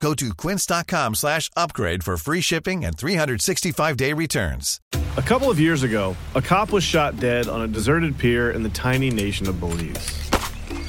[0.00, 4.80] Go to quince.com slash upgrade for free shipping and 365-day returns.
[5.16, 8.62] A couple of years ago, a cop was shot dead on a deserted pier in
[8.62, 10.30] the tiny nation of Belize.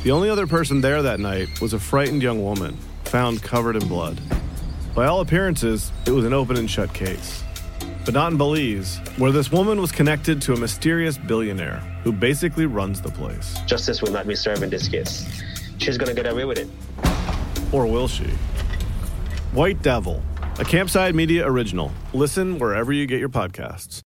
[0.03, 3.87] The only other person there that night was a frightened young woman, found covered in
[3.87, 4.19] blood.
[4.93, 7.43] By all appearances, it was an open and shut case.
[8.03, 12.65] But not in Belize, where this woman was connected to a mysterious billionaire who basically
[12.65, 13.57] runs the place.
[13.65, 15.25] Justice will not be served in this case.
[15.77, 16.67] She's gonna get away with it.
[17.71, 18.27] Or will she?
[19.57, 20.21] White Devil,
[20.59, 21.89] a Campside Media original.
[22.13, 24.03] Listen wherever you get your podcasts.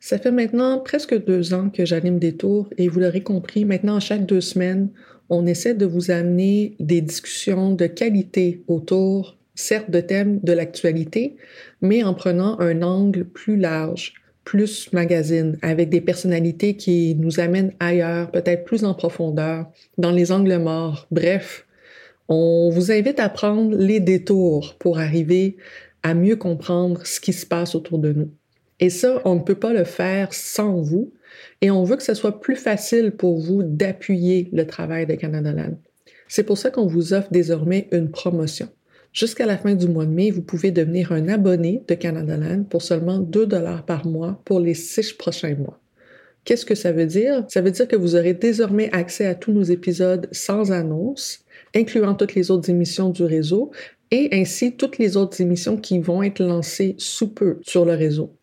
[0.00, 4.00] Ça fait maintenant presque deux ans que j'anime des tours et vous l'aurez compris, maintenant,
[4.00, 4.88] chaque deux semaines,
[5.28, 11.36] on essaie de vous amener des discussions de qualité autour, certes, de thèmes de l'actualité,
[11.82, 14.14] mais en prenant un angle plus large,
[14.44, 19.66] plus magazine, avec des personnalités qui nous amènent ailleurs, peut-être plus en profondeur,
[19.98, 21.06] dans les angles morts.
[21.10, 21.66] Bref,
[22.28, 25.56] on vous invite à prendre les détours pour arriver
[26.02, 28.30] à mieux comprendre ce qui se passe autour de nous.
[28.80, 31.12] Et ça, on ne peut pas le faire sans vous.
[31.60, 35.52] Et on veut que ce soit plus facile pour vous d'appuyer le travail de Canada
[35.52, 35.78] Land.
[36.28, 38.68] C'est pour ça qu'on vous offre désormais une promotion.
[39.12, 42.64] Jusqu'à la fin du mois de mai, vous pouvez devenir un abonné de Canada Land
[42.64, 45.78] pour seulement 2 dollars par mois pour les six prochains mois.
[46.44, 47.44] Qu'est-ce que ça veut dire?
[47.48, 52.14] Ça veut dire que vous aurez désormais accès à tous nos épisodes sans annonce, incluant
[52.14, 53.70] toutes les autres émissions du réseau
[54.10, 58.36] et ainsi toutes les autres émissions qui vont être lancées sous peu sur le réseau.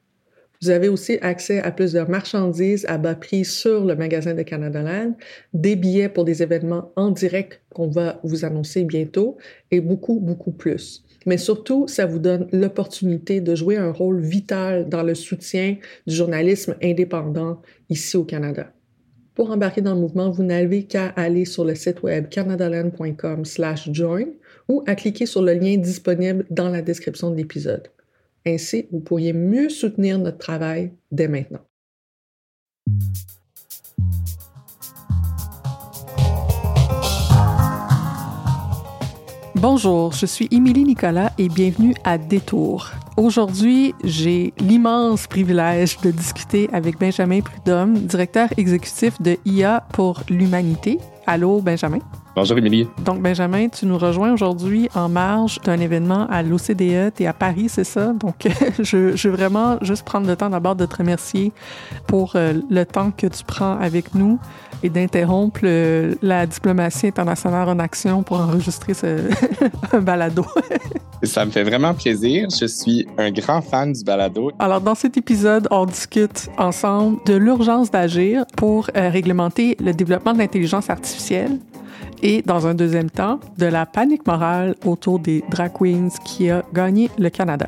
[0.61, 4.41] Vous avez aussi accès à plus de marchandises à bas prix sur le magasin de
[4.41, 5.16] Canada Land,
[5.53, 9.37] des billets pour des événements en direct qu'on va vous annoncer bientôt
[9.71, 11.05] et beaucoup, beaucoup plus.
[11.26, 15.77] Mais surtout, ça vous donne l'opportunité de jouer un rôle vital dans le soutien
[16.08, 18.73] du journalisme indépendant ici au Canada.
[19.39, 24.26] Pour embarquer dans le mouvement, vous n'avez qu'à aller sur le site web canadaland.com/join
[24.67, 27.88] ou à cliquer sur le lien disponible dans la description de l'épisode.
[28.45, 31.61] Ainsi, vous pourriez mieux soutenir notre travail dès maintenant.
[39.61, 42.92] Bonjour, je suis Émilie Nicolas et bienvenue à Détour.
[43.17, 50.97] Aujourd'hui, j'ai l'immense privilège de discuter avec Benjamin Prudhomme, directeur exécutif de IA pour l'humanité.
[51.27, 51.99] Allô, Benjamin?
[52.35, 52.87] Bonjour, Émilie.
[53.03, 57.13] Donc, Benjamin, tu nous rejoins aujourd'hui en marge d'un événement à l'OCDE.
[57.15, 58.13] Tu es à Paris, c'est ça?
[58.13, 58.47] Donc,
[58.79, 61.51] je, je, veux vraiment juste prendre le temps d'abord de te remercier
[62.07, 64.39] pour euh, le temps que tu prends avec nous
[64.83, 65.61] et d'interrompre
[66.21, 69.29] la diplomatie internationale en action pour enregistrer ce
[69.91, 70.45] un balado.
[71.23, 72.47] Ça me fait vraiment plaisir.
[72.49, 74.51] Je suis un grand fan du balado.
[74.59, 80.33] Alors, dans cet épisode, on discute ensemble de l'urgence d'agir pour euh, réglementer le développement
[80.33, 81.57] de l'intelligence artificielle
[82.21, 86.64] et, dans un deuxième temps, de la panique morale autour des drag queens qui a
[86.73, 87.67] gagné le Canada.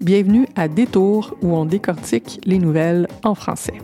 [0.00, 3.74] Bienvenue à Détour où on décortique les nouvelles en français.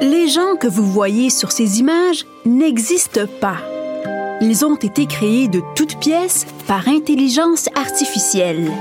[0.00, 3.58] Les gens que vous voyez sur ces images n'existent pas.
[4.40, 8.72] Ils ont été créés de toutes pièces par intelligence artificielle.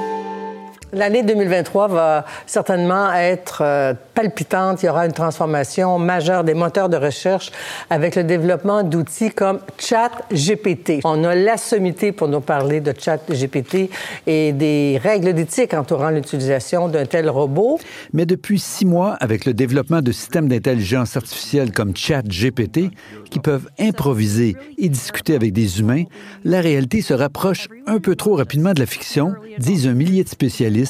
[0.94, 4.84] L'année 2023 va certainement être euh, palpitante.
[4.84, 7.50] Il y aura une transformation majeure des moteurs de recherche
[7.90, 11.00] avec le développement d'outils comme ChatGPT.
[11.06, 13.90] On a la sommité pour nous parler de ChatGPT
[14.28, 17.80] et des règles d'éthique entourant l'utilisation d'un tel robot.
[18.12, 22.92] Mais depuis six mois, avec le développement de systèmes d'intelligence artificielle comme ChatGPT,
[23.30, 26.04] qui peuvent improviser et discuter avec des humains,
[26.44, 30.30] la réalité se rapproche un peu trop rapidement de la fiction, disent un millier de
[30.30, 30.81] spécialistes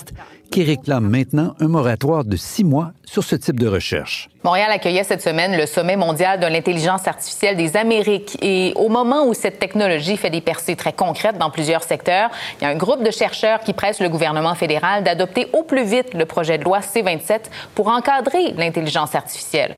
[0.51, 4.29] qui réclament maintenant un moratoire de six mois sur ce type de recherche.
[4.43, 8.38] Montréal accueillait cette semaine le sommet mondial de l'intelligence artificielle des Amériques.
[8.41, 12.29] Et au moment où cette technologie fait des percées très concrètes dans plusieurs secteurs,
[12.59, 15.85] il y a un groupe de chercheurs qui presse le gouvernement fédéral d'adopter au plus
[15.85, 17.43] vite le projet de loi C-27
[17.75, 19.75] pour encadrer l'intelligence artificielle.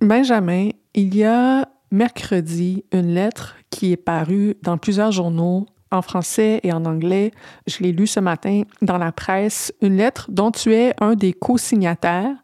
[0.00, 6.60] Benjamin, il y a mercredi une lettre qui est parue dans plusieurs journaux en français
[6.62, 7.30] et en anglais.
[7.66, 11.32] Je l'ai lu ce matin dans la presse, une lettre dont tu es un des
[11.32, 12.36] co-signataires,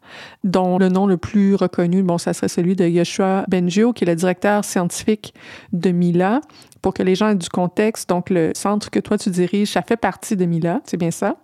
[0.43, 4.07] dont le nom le plus reconnu, bon, ça serait celui de Yoshua Bengio, qui est
[4.07, 5.33] le directeur scientifique
[5.73, 6.41] de Mila.
[6.81, 9.83] Pour que les gens aient du contexte, donc le centre que toi tu diriges, ça
[9.83, 11.37] fait partie de Mila, c'est bien ça?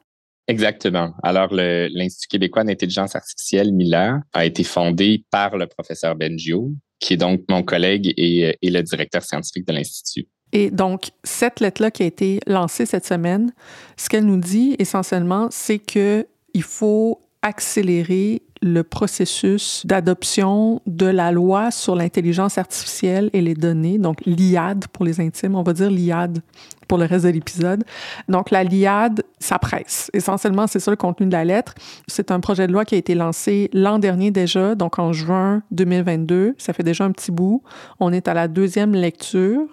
[0.47, 1.13] Exactement.
[1.23, 7.17] Alors, l'Institut québécois d'intelligence artificielle, MILA, a été fondé par le professeur Bengio, qui est
[7.17, 10.29] donc mon collègue et, et le directeur scientifique de l'Institut.
[10.53, 13.51] Et donc, cette lettre-là qui a été lancée cette semaine,
[13.97, 16.25] ce qu'elle nous dit essentiellement, c'est qu'il
[16.63, 24.21] faut accélérer le processus d'adoption de la loi sur l'intelligence artificielle et les données, donc
[24.25, 26.41] l'IAD pour les intimes, on va dire l'IAD
[26.87, 27.83] pour le reste de l'épisode.
[28.29, 30.09] Donc la LIAD, ça presse.
[30.13, 31.75] Essentiellement, c'est ça le contenu de la lettre.
[32.07, 35.61] C'est un projet de loi qui a été lancé l'an dernier déjà, donc en juin
[35.71, 36.55] 2022.
[36.57, 37.61] Ça fait déjà un petit bout.
[37.99, 39.67] On est à la deuxième lecture.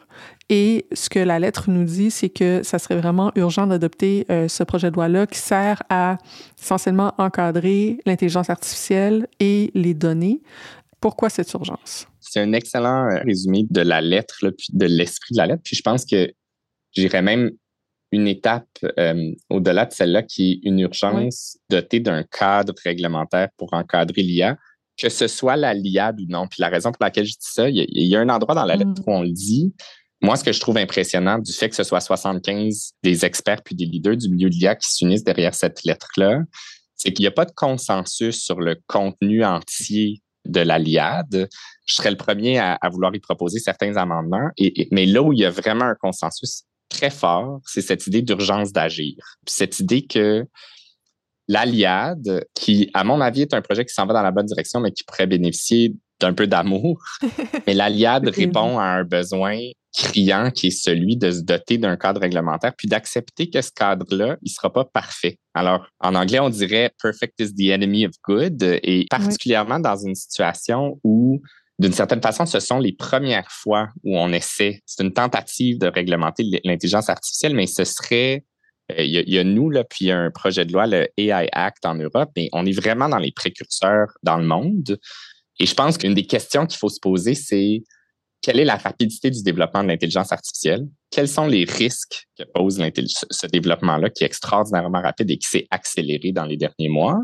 [0.50, 4.46] Et ce que la lettre nous dit, c'est que ça serait vraiment urgent d'adopter euh,
[4.48, 6.18] ce projet de loi-là qui sert à
[6.60, 10.42] essentiellement encadrer l'intelligence artificielle et les données.
[11.00, 12.06] Pourquoi cette urgence?
[12.20, 15.62] C'est un excellent euh, résumé de la lettre, puis de l'esprit de la lettre.
[15.64, 16.30] Puis je pense que
[16.92, 17.50] j'irais même
[18.12, 18.68] une étape
[18.98, 24.56] euh, au-delà de celle-là qui est une urgence dotée d'un cadre réglementaire pour encadrer l'IA,
[24.96, 26.46] que ce soit la LIAD ou non.
[26.46, 28.76] Puis la raison pour laquelle je dis ça, il y, a, un endroit dans la
[28.76, 29.04] lettre mm.
[29.06, 29.74] où on le dit,
[30.24, 33.74] moi, ce que je trouve impressionnant du fait que ce soit 75 des experts puis
[33.74, 36.40] des leaders du milieu de l'IA qui s'unissent derrière cette lettre-là,
[36.96, 41.48] c'est qu'il n'y a pas de consensus sur le contenu entier de la LIAD.
[41.86, 44.48] Je serais le premier à, vouloir y proposer certains amendements.
[44.56, 48.22] Et, mais là où il y a vraiment un consensus très fort, c'est cette idée
[48.22, 49.16] d'urgence d'agir.
[49.46, 50.46] cette idée que
[51.48, 54.80] l'Aliad, qui, à mon avis, est un projet qui s'en va dans la bonne direction,
[54.80, 57.02] mais qui pourrait bénéficier d'un peu d'amour.
[57.66, 59.58] mais l'Aliad répond à un besoin
[59.94, 64.36] criant qui est celui de se doter d'un cadre réglementaire, puis d'accepter que ce cadre-là,
[64.42, 65.38] il sera pas parfait.
[65.54, 70.14] Alors, en anglais, on dirait perfect is the enemy of good, et particulièrement dans une
[70.14, 71.40] situation où
[71.78, 74.80] d'une certaine façon, ce sont les premières fois où on essaie.
[74.86, 78.44] C'est une tentative de réglementer l'intelligence artificielle, mais ce serait
[78.92, 81.94] euh, il y, a, nous, là, puis un projet de loi, le AI Act en
[81.94, 84.98] Europe, mais on est vraiment dans les précurseurs dans le monde.
[85.58, 87.82] Et je pense qu'une des questions qu'il faut se poser, c'est
[88.44, 90.86] quelle est la rapidité du développement de l'intelligence artificielle?
[91.10, 92.78] Quels sont les risques que pose
[93.30, 97.18] ce développement-là qui est extraordinairement rapide et qui s'est accéléré dans les derniers mois?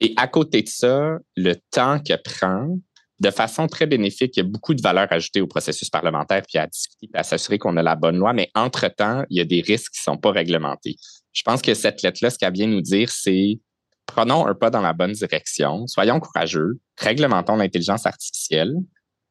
[0.00, 2.78] Et à côté de ça, le temps que prend
[3.18, 6.58] de façon très bénéfique, il y a beaucoup de valeur ajoutée au processus parlementaire, puis
[6.58, 9.60] à discuter, à s'assurer qu'on a la bonne loi, mais entre-temps, il y a des
[9.60, 10.94] risques qui ne sont pas réglementés.
[11.32, 13.58] Je pense que cette lettre-là, ce qu'elle vient nous dire, c'est
[14.06, 18.72] prenons un pas dans la bonne direction, soyons courageux, réglementons l'intelligence artificielle,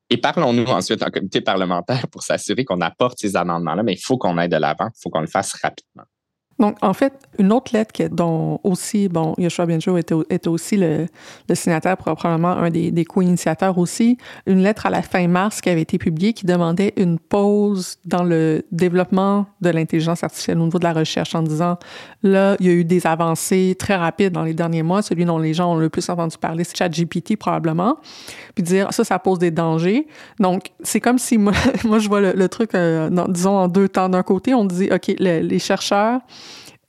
[0.09, 4.17] et parlons-nous ensuite en comité parlementaire pour s'assurer qu'on apporte ces amendements-là, mais il faut
[4.17, 6.03] qu'on aille de l'avant, il faut qu'on le fasse rapidement.
[6.57, 11.07] Donc, en fait, une autre lettre dont aussi, bon, Yoshua Benjo était, était aussi le,
[11.49, 15.69] le, signataire, probablement un des, des co-initiateurs aussi, une lettre à la fin mars qui
[15.69, 20.79] avait été publiée qui demandait une pause dans le développement de l'intelligence artificielle au niveau
[20.79, 21.77] de la recherche en disant,
[22.23, 25.01] là, il y a eu des avancées très rapides dans les derniers mois.
[25.01, 27.97] Celui dont les gens ont le plus entendu parler, c'est ChatGPT probablement.
[28.53, 30.07] Puis dire, ça, ça pose des dangers.
[30.39, 31.53] Donc, c'est comme si moi,
[31.83, 34.07] moi je vois le, truc, euh, disons, en deux temps.
[34.07, 36.21] D'un côté, on dit, OK, les chercheurs,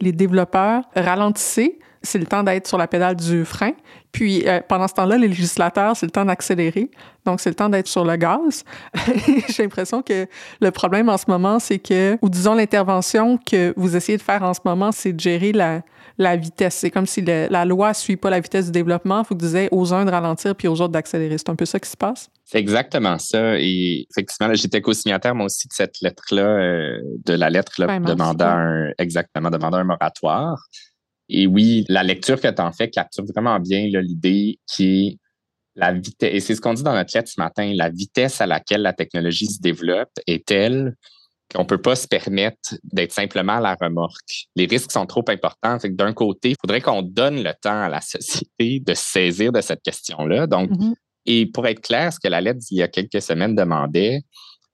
[0.01, 1.79] les développeurs ralentissaient.
[2.07, 3.73] C'est le temps d'être sur la pédale du frein.
[4.13, 6.91] Puis euh, pendant ce temps-là, les législateurs, c'est le temps d'accélérer.
[7.27, 8.65] Donc, c'est le temps d'être sur le gaz.
[9.49, 10.27] J'ai l'impression que
[10.61, 14.43] le problème en ce moment, c'est que, ou disons l'intervention que vous essayez de faire
[14.43, 15.83] en ce moment, c'est de gérer la,
[16.19, 16.77] la vitesse.
[16.77, 19.21] C'est comme si la loi ne suit pas la vitesse du développement.
[19.21, 21.37] Il faut que vous disiez aux uns de ralentir puis aux autres d'accélérer.
[21.39, 22.31] C'est un peu ça qui se passe?
[22.45, 23.59] C'est exactement ça.
[23.59, 28.47] Et effectivement, j'étais co-signataire, moi aussi, de cette lettre-là, euh, de la lettre là, demandant
[28.47, 30.57] un, exactement, demandant un moratoire.
[31.29, 35.19] Et oui, la lecture que tu en fais capture vraiment bien l'idée qui est
[35.75, 38.47] la vitesse, et c'est ce qu'on dit dans notre lettre ce matin, la vitesse à
[38.47, 40.95] laquelle la technologie se développe est telle
[41.55, 44.49] qu'on ne peut pas se permettre d'être simplement à la remorque.
[44.57, 45.79] Les risques sont trop importants.
[45.79, 49.53] Fait que d'un côté, il faudrait qu'on donne le temps à la société de saisir
[49.53, 50.47] de cette question-là.
[50.47, 50.95] Donc, mm-hmm.
[51.27, 54.23] et pour être clair, ce que la lettre il y a quelques semaines demandait,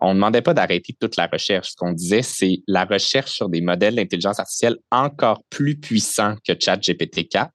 [0.02, 1.70] on ne demandait pas d'arrêter toute la recherche.
[1.70, 6.52] Ce qu'on disait, c'est la recherche sur des modèles d'intelligence artificielle encore plus puissants que
[6.58, 7.50] ChatGPT 4.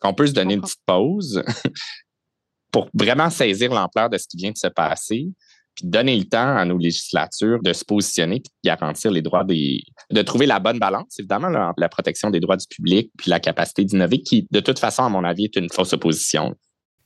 [0.00, 1.42] Qu'on peut se donner une petite pause
[2.72, 5.28] pour vraiment saisir l'ampleur de ce qui vient de se passer
[5.74, 9.44] puis donner le temps à nos législatures de se positionner puis de garantir les droits
[9.44, 9.80] des.
[10.10, 13.84] de trouver la bonne balance, évidemment, la protection des droits du public puis la capacité
[13.84, 16.56] d'innover, qui, de toute façon, à mon avis, est une fausse opposition.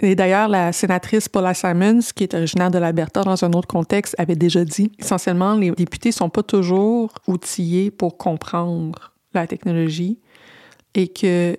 [0.00, 4.14] Et d'ailleurs, la sénatrice Paula Simons, qui est originaire de l'Alberta dans un autre contexte,
[4.18, 10.18] avait déjà dit essentiellement, les députés sont pas toujours outillés pour comprendre la technologie
[10.94, 11.56] et que,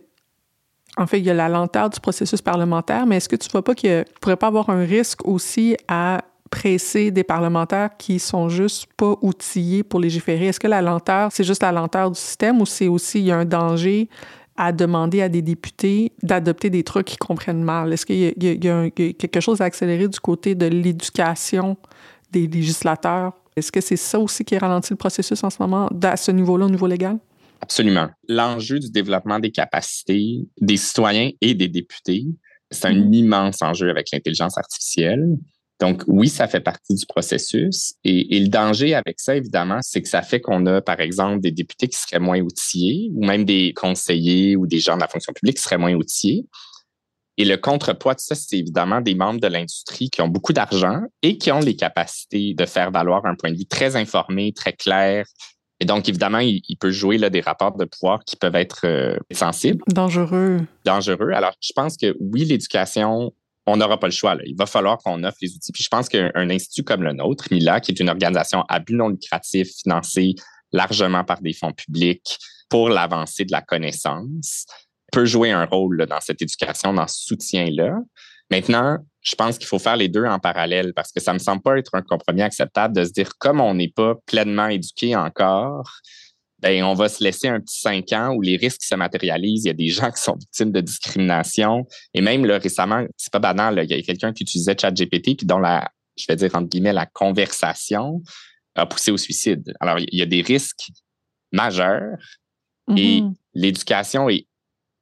[0.98, 3.64] en fait, il y a la lenteur du processus parlementaire, mais est-ce que tu vois
[3.64, 8.50] pas qu'il ne pourrait pas avoir un risque aussi à presser des parlementaires qui sont
[8.50, 10.48] juste pas outillés pour légiférer?
[10.48, 13.32] Est-ce que la lenteur, c'est juste la lenteur du système ou c'est aussi, il y
[13.32, 14.10] a un danger
[14.58, 17.92] à demander à des députés d'adopter des trucs qu'ils comprennent mal?
[17.94, 21.78] Est-ce qu'il y, a quelque chose à accélérer du côté de l'éducation
[22.32, 23.34] des législateurs?
[23.56, 26.66] Est-ce que c'est ça aussi qui ralentit le processus en ce moment, à ce niveau-là,
[26.66, 27.20] au niveau légal?
[27.62, 28.10] Absolument.
[28.28, 32.26] L'enjeu du développement des capacités des citoyens et des députés,
[32.70, 33.16] c'est un mm-hmm.
[33.16, 35.38] immense enjeu avec l'intelligence artificielle.
[35.80, 37.96] Donc, oui, ça fait partie du processus.
[38.04, 41.52] Et, le danger avec ça, évidemment, c'est que ça fait qu'on a, par exemple, des
[41.52, 45.34] députés qui seraient moins outillés, ou même des conseillers ou des gens de la fonction
[45.34, 46.46] publique qui seraient moins outillés.
[47.38, 51.02] Et le contrepoids de ça, c'est évidemment des membres de l'industrie qui ont beaucoup d'argent
[51.22, 54.72] et qui ont les capacités de faire valoir un point de vue très informé, très
[54.72, 55.26] clair.
[55.82, 59.18] Et donc, évidemment, il, peut jouer là, des rapports de pouvoir qui peuvent être euh,
[59.32, 59.84] sensibles.
[59.88, 60.62] Dangereux.
[60.86, 61.32] Dangereux.
[61.34, 63.34] Alors, je pense que oui, l'éducation
[63.68, 64.36] on n'aura pas le choix.
[64.36, 64.44] Là.
[64.46, 65.72] Il va falloir qu'on offre les outils.
[65.72, 68.96] Puis je pense qu'un institut comme le nôtre, MILA, qui est une organisation à but
[68.96, 70.36] non lucratif, financée
[70.72, 72.38] largement par des fonds publics
[72.70, 74.66] pour l'avancée de la connaissance,
[75.12, 77.98] peut jouer un rôle dans cette éducation, dans ce soutien-là.
[78.52, 81.62] Maintenant, je pense qu'il faut faire les deux en parallèle parce que ça me semble
[81.62, 85.90] pas être un compromis acceptable de se dire comme on n'est pas pleinement éduqué encore,
[86.66, 89.66] ben, on va se laisser un petit cinq ans où les risques se matérialisent.
[89.66, 91.86] Il y a des gens qui sont victimes de discrimination.
[92.16, 95.46] Et même là, récemment, c'est pas banal, il y a quelqu'un qui utilisait ChatGPT puis
[95.46, 98.24] dont la, je vais dire entre guillemets, la conversation
[98.74, 99.76] a poussé au suicide.
[99.80, 100.88] Alors, il y a des risques
[101.52, 102.18] majeurs
[102.98, 103.34] et mm-hmm.
[103.54, 104.48] l'éducation est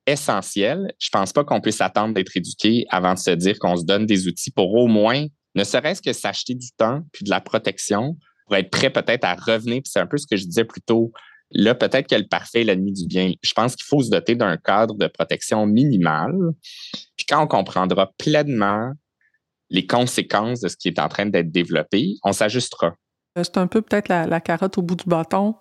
[0.06, 0.94] essentielle.
[1.00, 4.06] Je pense pas qu'on puisse attendre d'être éduqué avant de se dire qu'on se donne
[4.06, 8.18] des outils pour au moins, ne serait-ce que s'acheter du temps puis de la protection
[8.48, 9.82] pour être prêt peut-être à revenir.
[9.86, 11.14] c'est un peu ce que je disais plus tôt
[11.54, 13.32] Là, peut-être que le parfait est l'ennemi du bien.
[13.42, 16.34] Je pense qu'il faut se doter d'un cadre de protection minimal.
[17.16, 18.92] Puis quand on comprendra pleinement
[19.70, 22.94] les conséquences de ce qui est en train d'être développé, on s'ajustera.
[23.38, 25.56] Euh, c'est un peu peut-être la, carotte au bout du bâton,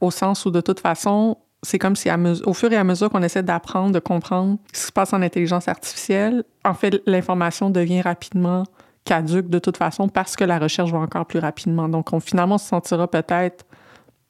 [0.00, 2.08] au sens où de toute façon, c'est comme si
[2.44, 5.22] au fur et à mesure qu'on essaie d'apprendre, de comprendre ce qui se passe en
[5.22, 8.64] intelligence artificielle, en fait, l'information devient rapidement
[9.04, 11.88] caduque de toute façon parce que la recherche va encore plus rapidement.
[11.88, 13.64] Donc, on, finalement, on se sentira peut-être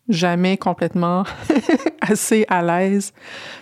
[0.09, 1.25] jamais complètement
[2.01, 3.13] assez à l'aise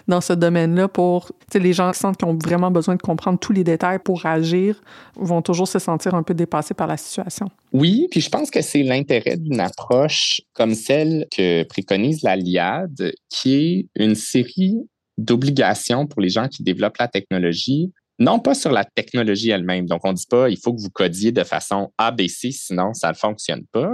[0.08, 3.52] dans ce domaine-là pour les gens qui sentent qu'ils ont vraiment besoin de comprendre tous
[3.52, 4.80] les détails pour agir
[5.16, 7.48] vont toujours se sentir un peu dépassés par la situation.
[7.72, 13.12] Oui, puis je pense que c'est l'intérêt d'une approche comme celle que préconise la LIAD,
[13.30, 14.76] qui est une série
[15.16, 19.86] d'obligations pour les gens qui développent la technologie non pas sur la technologie elle-même.
[19.86, 23.08] Donc, on ne dit pas il faut que vous codiez de façon ABC, sinon ça
[23.08, 23.90] ne fonctionne pas,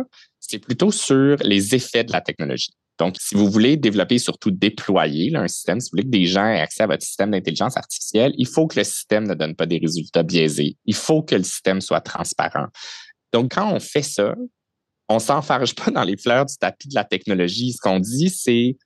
[0.50, 2.72] c'est plutôt sur les effets de la technologie.
[2.98, 6.46] Donc, si vous voulez développer, surtout déployer un système, si vous voulez que des gens
[6.46, 9.64] aient accès à votre système d'intelligence artificielle, il faut que le système ne donne pas
[9.64, 10.76] des résultats biaisés.
[10.84, 12.66] Il faut que le système soit transparent.
[13.32, 14.34] Donc, quand on fait ça,
[15.08, 17.72] on s'enfarge pas dans les fleurs du tapis de la technologie.
[17.72, 18.76] Ce qu'on dit, c'est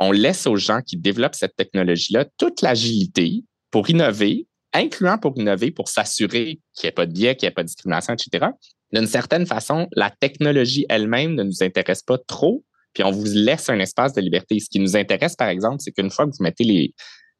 [0.00, 5.70] on laisse aux gens qui développent cette technologie-là toute l'agilité pour innover, incluant pour innover,
[5.70, 8.50] pour s'assurer qu'il n'y ait pas de biais, qu'il n'y ait pas de discrimination, etc
[8.92, 12.64] d'une certaine façon, la technologie elle-même ne nous intéresse pas trop,
[12.94, 14.58] puis on vous laisse un espace de liberté.
[14.60, 16.94] Ce qui nous intéresse, par exemple, c'est qu'une fois que vous mettez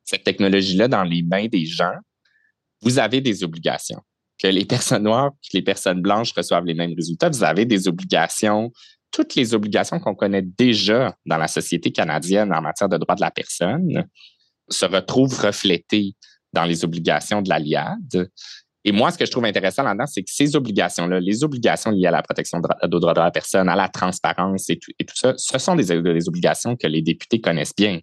[0.05, 1.95] cette technologie-là dans les mains des gens,
[2.83, 4.01] vous avez des obligations.
[4.41, 7.89] Que les personnes noires, que les personnes blanches reçoivent les mêmes résultats, vous avez des
[7.89, 8.71] obligations,
[9.11, 13.21] toutes les obligations qu'on connaît déjà dans la société canadienne en matière de droits de
[13.21, 14.07] la personne
[14.69, 16.15] se retrouvent reflétées
[16.53, 18.31] dans les obligations de l'ALIAD.
[18.85, 22.07] Et moi, ce que je trouve intéressant là-dedans, c'est que ces obligations-là, les obligations liées
[22.07, 25.59] à la protection des droits de la personne, à la transparence et tout, ça, ce
[25.59, 25.91] sont des,
[26.29, 27.99] obligations que les députés connaissent bien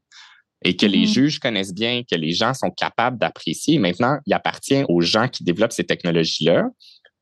[0.63, 1.13] et que les mm-hmm.
[1.13, 3.79] juges connaissent bien, que les gens sont capables d'apprécier.
[3.79, 6.65] Maintenant, il appartient aux gens qui développent ces technologies-là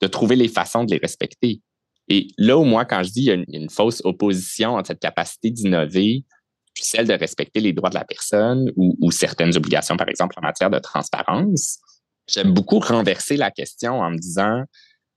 [0.01, 1.61] de trouver les façons de les respecter.
[2.09, 4.87] Et là où moi, quand je dis qu'il y a une, une fausse opposition entre
[4.87, 6.25] cette capacité d'innover
[6.73, 10.35] puis celle de respecter les droits de la personne ou, ou certaines obligations, par exemple,
[10.37, 11.79] en matière de transparence,
[12.27, 14.63] J'aime beaucoup renverser la question en me disant,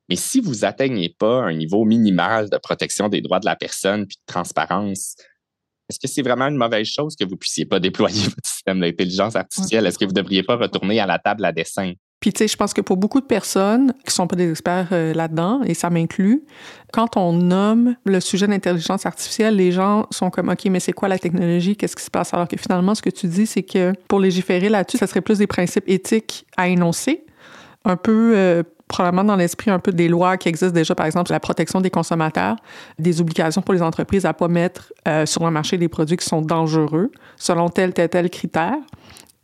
[0.08, 4.06] mais si vous atteignez pas un niveau minimal de protection des droits de la personne
[4.06, 5.16] puis de transparence,
[5.88, 9.36] est-ce que c'est vraiment une mauvaise chose que vous puissiez pas déployer votre système d'intelligence
[9.36, 9.86] artificielle?
[9.86, 11.92] Est-ce que vous ne devriez pas retourner à la table à dessin?
[12.20, 14.88] Puis, tu sais, je pense que pour beaucoup de personnes qui sont pas des experts
[14.92, 16.44] euh, là-dedans, et ça m'inclut,
[16.92, 21.08] quand on nomme le sujet d'intelligence artificielle, les gens sont comme, OK, mais c'est quoi
[21.08, 21.76] la technologie?
[21.76, 22.32] Qu'est-ce qui se passe?
[22.32, 25.38] Alors que finalement, ce que tu dis, c'est que pour légiférer là-dessus, ça serait plus
[25.38, 27.24] des principes éthiques à énoncer
[27.84, 31.30] un peu euh, probablement dans l'esprit un peu des lois qui existent déjà, par exemple
[31.32, 32.56] la protection des consommateurs,
[32.98, 36.26] des obligations pour les entreprises à pas mettre euh, sur le marché des produits qui
[36.26, 38.76] sont dangereux selon tel, tel, tel critère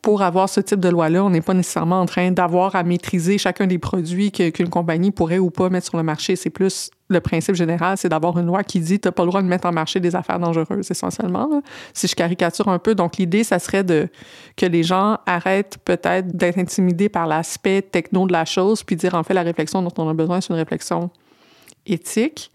[0.02, 3.38] pour avoir ce type de loi-là, on n'est pas nécessairement en train d'avoir à maîtriser
[3.38, 6.35] chacun des produits qu'une compagnie pourrait ou pas mettre sur le marché.
[6.35, 9.28] C'est plus le principe général, c'est d'avoir une loi qui dit tu n'as pas le
[9.28, 11.62] droit de mettre en marché des affaires dangereuses, essentiellement.
[11.94, 14.09] Si je caricature un peu, donc l'idée, ça serait de
[14.56, 19.14] que les gens arrêtent peut-être d'être intimidés par l'aspect techno de la chose, puis dire
[19.14, 21.11] en fait la réflexion dont on a besoin, c'est une réflexion
[21.87, 22.50] éthique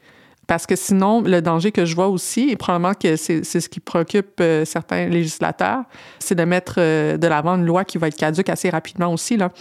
[0.47, 3.81] parce que sinon, le danger que je vois aussi, et probablement que c'est ce qui
[3.81, 5.83] préoccupe euh, certains législateurs,
[6.19, 9.35] c'est de mettre euh, de l'avant une loi qui va être caduque assez rapidement aussi.
[9.35, 9.51] Là.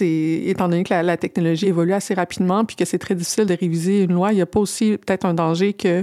[0.00, 4.02] Étant donné que la, technologie évolue assez rapidement, puis que c'est très difficile de réviser
[4.02, 6.02] une loi, il n'y a pas aussi peut-être un danger que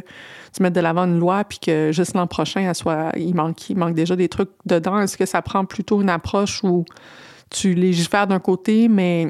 [0.55, 3.69] tu mettes de l'avant une loi, puis que juste l'an prochain, elle soit, il, manque,
[3.69, 5.01] il manque déjà des trucs dedans.
[5.01, 6.85] Est-ce que ça prend plutôt une approche où
[7.49, 9.29] tu légifères d'un côté, mais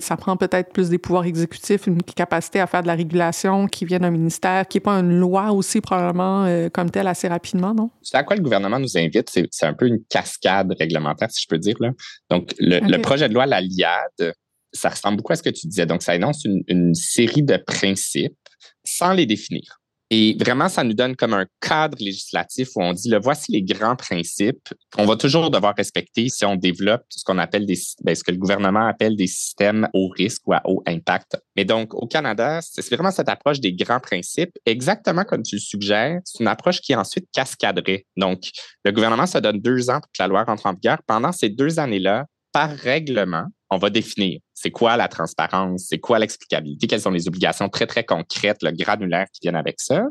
[0.00, 3.84] ça prend peut-être plus des pouvoirs exécutifs, une capacité à faire de la régulation qui
[3.84, 7.74] vient d'un ministère, qui n'est pas une loi aussi probablement euh, comme telle assez rapidement,
[7.74, 7.90] non?
[8.02, 11.48] C'est à quoi le gouvernement nous invite, c'est un peu une cascade réglementaire, si je
[11.48, 11.76] peux dire.
[11.80, 11.90] Là.
[12.30, 14.34] Donc, le, projet de loi, la LIAD,
[14.72, 15.86] ça ressemble beaucoup à ce que tu disais.
[15.86, 18.36] Donc, ça énonce une série de principes
[18.84, 19.79] sans les définir.
[20.12, 23.62] Et vraiment, ça nous donne comme un cadre législatif où on dit, le voici les
[23.62, 28.16] grands principes qu'on va toujours devoir respecter si on développe ce qu'on appelle des, ben,
[28.16, 31.40] ce que le gouvernement appelle des systèmes haut risque ou à haut impact.
[31.56, 35.60] Mais donc, au Canada, c'est vraiment cette approche des grands principes, exactement comme tu le
[35.60, 36.18] suggères.
[36.24, 38.04] C'est une approche qui est ensuite cascaderait.
[38.16, 38.50] Donc,
[38.84, 40.98] le gouvernement se donne deux ans pour que la loi rentre en vigueur.
[41.06, 46.18] Pendant ces deux années-là, par règlement, on va définir c'est quoi la transparence, c'est quoi
[46.18, 50.04] l'explicabilité, quelles sont les obligations très, très concrètes, le granulaire qui viennent avec ça,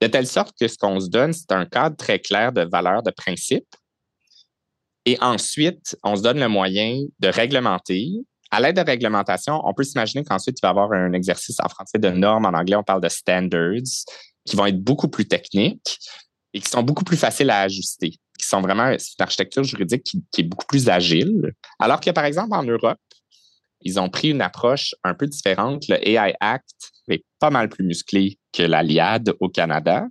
[0.00, 3.02] de telle sorte que ce qu'on se donne, c'est un cadre très clair de valeurs,
[3.02, 3.74] de principes.
[5.04, 8.08] Et ensuite, on se donne le moyen de réglementer.
[8.50, 11.68] À l'aide de réglementation, on peut s'imaginer qu'ensuite, il va y avoir un exercice en
[11.68, 14.06] français de normes, en anglais, on parle de standards,
[14.44, 15.98] qui vont être beaucoup plus techniques
[16.52, 20.40] et qui sont beaucoup plus faciles à ajuster qui sont vraiment une architecture juridique qui,
[20.40, 21.52] est beaucoup plus agile.
[21.78, 22.98] Alors que, par exemple, en Europe,
[23.82, 25.84] ils ont pris une approche un peu différente.
[25.88, 26.68] Le AI Act
[27.08, 30.06] est pas mal plus musclé que la LIAD au Canada.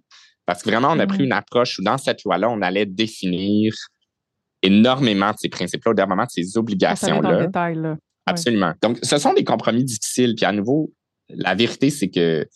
[0.45, 1.25] Parce que vraiment, on a pris mm.
[1.25, 3.74] une approche où dans cette loi-là, on allait définir
[4.61, 7.48] énormément de ces principes-là, énormément de ces obligations-là.
[8.25, 8.74] Absolument.
[8.81, 10.35] Donc, ce sont des compromis difficiles.
[10.35, 10.92] Puis à nouveau,
[11.29, 12.48] la vérité, c'est que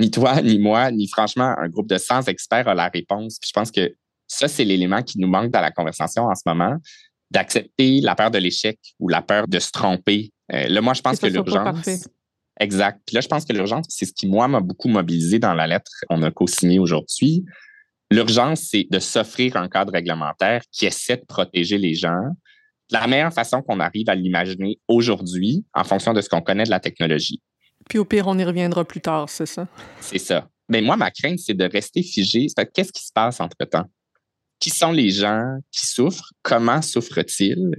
[0.00, 3.38] ni toi, ni moi, ni franchement un groupe de 100 experts a la réponse.
[3.38, 3.94] Puis je pense que
[4.30, 6.76] ça, c'est l'élément qui nous manque dans la conversation en ce moment,
[7.32, 10.30] d'accepter la peur de l'échec ou la peur de se tromper.
[10.52, 12.08] Euh, là, moi, je pense que l'urgence.
[12.60, 13.00] Exact.
[13.06, 15.66] Puis là, je pense que l'urgence, c'est ce qui, moi, m'a beaucoup mobilisé dans la
[15.66, 17.44] lettre qu'on a co-signée aujourd'hui.
[18.10, 22.22] L'urgence, c'est de s'offrir un cadre réglementaire qui essaie de protéger les gens
[22.90, 26.64] de la meilleure façon qu'on arrive à l'imaginer aujourd'hui en fonction de ce qu'on connaît
[26.64, 27.40] de la technologie.
[27.88, 29.66] Puis au pire, on y reviendra plus tard, c'est ça?
[30.00, 30.48] C'est ça.
[30.68, 32.46] Mais moi, ma crainte, c'est de rester figé.
[32.74, 33.86] Qu'est-ce qui se passe entre-temps?
[34.60, 37.74] Qui sont les gens qui souffrent, comment souffrent-ils,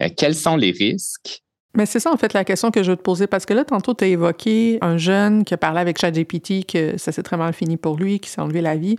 [0.00, 1.42] euh, quels sont les risques?
[1.74, 3.64] Mais c'est ça, en fait, la question que je veux te poser, parce que là,
[3.64, 7.38] tantôt, tu as évoqué un jeune qui a parlé avec ChatGPT, que ça s'est très
[7.38, 8.96] mal fini pour lui, qui s'est enlevé la vie.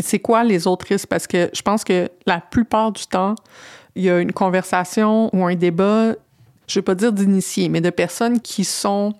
[0.00, 1.08] C'est quoi les autres risques?
[1.08, 3.34] Parce que je pense que la plupart du temps,
[3.94, 6.14] il y a une conversation ou un débat,
[6.66, 9.12] je ne veux pas dire d'initiés, mais de personnes qui sont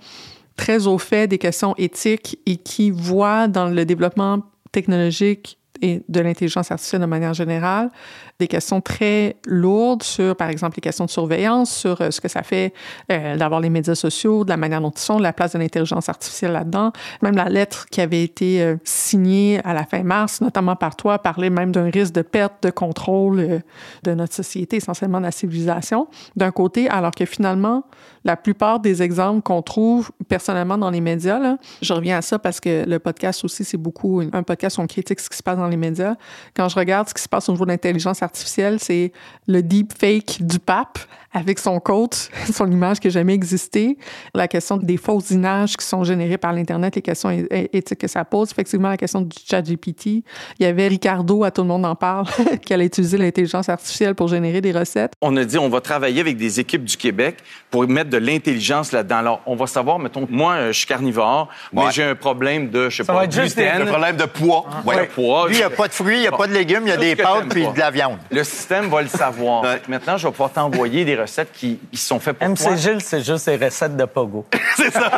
[0.56, 4.40] très au fait des questions éthiques et qui voient dans le développement
[4.72, 7.90] technologique et de l'intelligence artificielle de manière générale,
[8.38, 12.28] des questions très lourdes sur, par exemple, les questions de surveillance, sur euh, ce que
[12.28, 12.74] ça fait
[13.10, 15.58] euh, d'avoir les médias sociaux, de la manière dont ils sont, de la place de
[15.58, 16.92] l'intelligence artificielle là-dedans.
[17.22, 21.18] Même la lettre qui avait été euh, signée à la fin mars, notamment par toi,
[21.18, 23.62] parlait même d'un risque de perte de contrôle
[24.02, 27.84] de notre société, essentiellement de la civilisation, d'un côté, alors que finalement,
[28.24, 32.38] la plupart des exemples qu'on trouve personnellement dans les médias, là, je reviens à ça
[32.38, 35.42] parce que le podcast aussi, c'est beaucoup un podcast où on critique ce qui se
[35.42, 36.14] passe dans les médias.
[36.54, 39.12] Quand je regarde ce qui se passe au niveau de l'intelligence artificielle, c'est
[39.46, 40.98] le deep fake du pape
[41.36, 43.98] avec son coach, son image qui n'a jamais existé,
[44.34, 48.24] la question des fausses images qui sont générées par l'Internet, les questions éthiques que ça
[48.24, 50.06] pose, effectivement la question du chat GPT.
[50.06, 50.24] Il
[50.60, 52.26] y avait Ricardo, à tout le monde en parle,
[52.64, 55.12] qui allait ututilisé l'intelligence artificielle pour générer des recettes.
[55.20, 57.36] On a dit on va travailler avec des équipes du Québec
[57.70, 59.16] pour mettre de l'intelligence là-dedans.
[59.16, 62.88] Alors, on va savoir, mettons, moi, euh, je suis carnivore, mais j'ai un problème de,
[62.88, 63.82] je sais pas, gluten.
[63.82, 64.64] Un problème de poids.
[64.86, 65.06] Ouais.
[65.06, 65.48] poids.
[65.56, 66.92] Lui, il n'y a pas de fruits, il n'y a pas de légumes, il y
[66.92, 68.18] a des pâtes puis de la viande.
[68.30, 69.64] Le système va le savoir.
[69.88, 73.46] Maintenant, je vais pouvoir t'envoyer des recettes qui, sont faites pour MC Gilles, c'est juste
[73.48, 74.44] les recettes de Pogo.
[74.76, 75.10] c'est ça.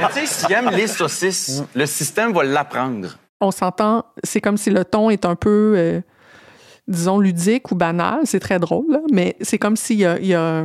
[0.00, 1.66] Mais tu sais, s'il aime les saucisses, mm.
[1.74, 3.16] le système va l'apprendre.
[3.40, 6.00] On s'entend, c'est comme si le ton est un peu, euh,
[6.88, 8.20] disons, ludique ou banal.
[8.24, 10.64] C'est très drôle, mais c'est comme s'il y a,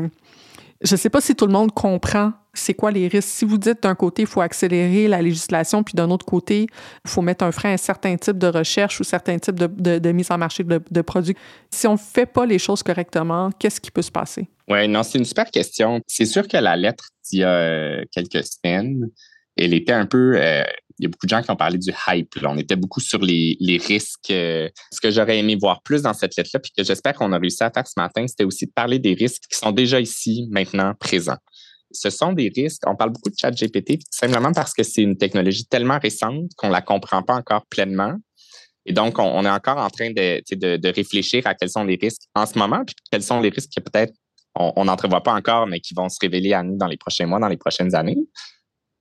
[0.81, 3.29] Je ne sais pas si tout le monde comprend c'est quoi les risques.
[3.29, 6.67] Si vous dites d'un côté, il faut accélérer la législation, puis d'un autre côté,
[7.05, 9.99] il faut mettre un frein à un certain type de recherche ou certains types de,
[9.99, 11.35] de, mise en marché de, produits,
[11.69, 14.47] si on ne fait pas les choses correctement, qu'est-ce qui peut se passer?
[14.67, 16.01] Oui, non, c'est une super question.
[16.07, 19.07] C'est sûr que la lettre d'il y a quelques semaines,
[19.55, 20.33] elle était un peu.
[20.35, 20.63] Euh,
[20.99, 22.35] y a beaucoup de gens qui ont parlé du hype.
[22.43, 24.31] On était beaucoup sur les, risques.
[24.31, 27.37] Euh, ce que j'aurais aimé voir plus dans cette lettre-là, puis que j'espère qu'on a
[27.37, 30.47] réussi à faire ce matin, c'était aussi de parler des risques qui sont déjà ici,
[30.51, 31.37] maintenant, présents.
[31.91, 32.83] Ce sont des risques.
[32.85, 36.69] On parle beaucoup de chat GPT simplement parce que c'est une technologie tellement récente qu'on
[36.69, 38.15] la comprend pas encore pleinement.
[38.85, 41.97] Et donc, on, est encore en train de, de, de, réfléchir à quels sont les
[42.01, 44.13] risques en ce moment, puis quels sont les risques que peut-être
[44.59, 47.39] on n'entrevoit pas encore, mais qui vont se révéler à nous dans les prochains mois,
[47.39, 48.17] dans les prochaines années.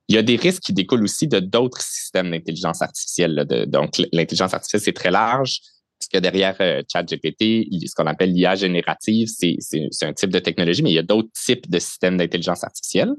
[0.08, 3.46] Il y a des risques qui découlent aussi de d'autres systèmes d'intelligence artificielle.
[3.68, 5.60] donc, l'intelligence artificielle, c'est très large.
[5.98, 9.56] Parce que derrière euh, ChatGPT, ce qu'on appelle l'IA générative, c'est
[10.02, 13.12] un type de technologie, mais il y a d'autres types de systèmes d'intelligence artificielle.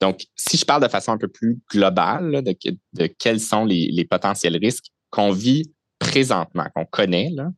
[0.00, 2.56] Donc, si je parle de façon un peu plus globale de,
[2.94, 7.50] de, quels sont les, les potentiels risques qu'on vit présentement, qu'on connaît, là,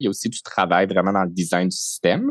[0.00, 2.30] il y a aussi du travail vraiment dans le design du système.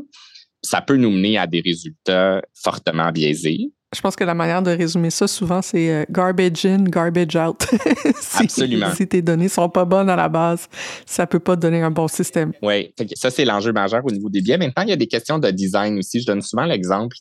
[0.63, 3.71] Ça peut nous mener à des résultats fortement biaisés.
[3.95, 7.65] Je pense que la manière de résumer ça souvent, c'est euh, garbage in, garbage out.
[8.19, 8.93] si, Absolument.
[8.93, 10.67] Si tes données sont pas bonnes à la base,
[11.05, 12.51] ça peut pas te donner un bon système.
[12.61, 14.57] Oui, ça c'est l'enjeu majeur au niveau des biais.
[14.57, 16.19] Maintenant, il y a des questions de design aussi.
[16.19, 17.15] Je donne souvent l'exemple.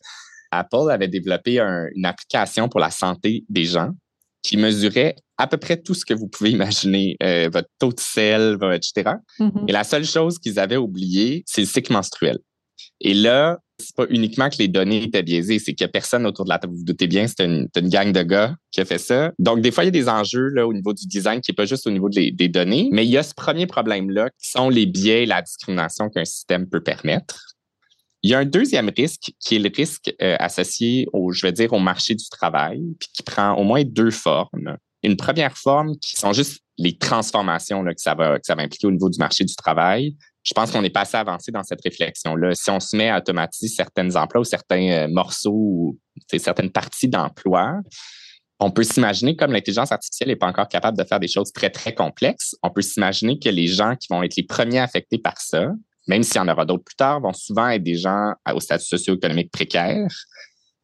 [0.50, 3.90] Apple avait développé une application pour la santé des gens
[4.42, 8.00] qui mesurait à peu près tout ce que vous pouvez imaginer, euh, votre taux de
[8.00, 9.16] sel, etc.
[9.38, 9.64] Mm-hmm.
[9.68, 12.38] Et la seule chose qu'ils avaient oublié, c'est le cycle menstruel.
[13.00, 16.26] Et là, c'est pas uniquement que les données étaient biaisées, c'est qu'il n'y a personne
[16.26, 16.72] autour de la table.
[16.72, 19.32] Vous vous doutez bien, c'est une, gang de gars qui a fait ça.
[19.38, 21.56] Donc, des fois, il y a des enjeux là, au niveau du design qui n'est
[21.56, 24.70] pas juste au niveau des, données, mais il y a ce premier problème-là qui sont
[24.70, 27.54] les biais et la discrimination qu'un système peut permettre.
[28.22, 31.52] Il y a un deuxième risque qui est le risque euh, associé au, je vais
[31.52, 34.76] dire, au marché du travail, puis qui prend au moins deux formes.
[35.02, 38.86] Une première forme qui sont juste les transformations que, ça va, que ça va impliquer
[38.86, 41.82] au niveau du marché du travail je pense qu'on n'est pas assez avancé dans cette
[41.82, 42.54] réflexion-là.
[42.54, 45.98] Si on se met à automatiser certains emplois ou certains euh, morceaux ou
[46.38, 47.80] certaines parties d'emploi,
[48.60, 51.68] on peut s'imaginer, comme l'intelligence artificielle n'est pas encore capable de faire des choses très,
[51.68, 55.38] très complexes, on peut s'imaginer que les gens qui vont être les premiers affectés par
[55.40, 55.72] ça,
[56.06, 58.86] même s'il y en aura d'autres plus tard, vont souvent être des gens au statut
[58.86, 60.06] socio-économique précaire,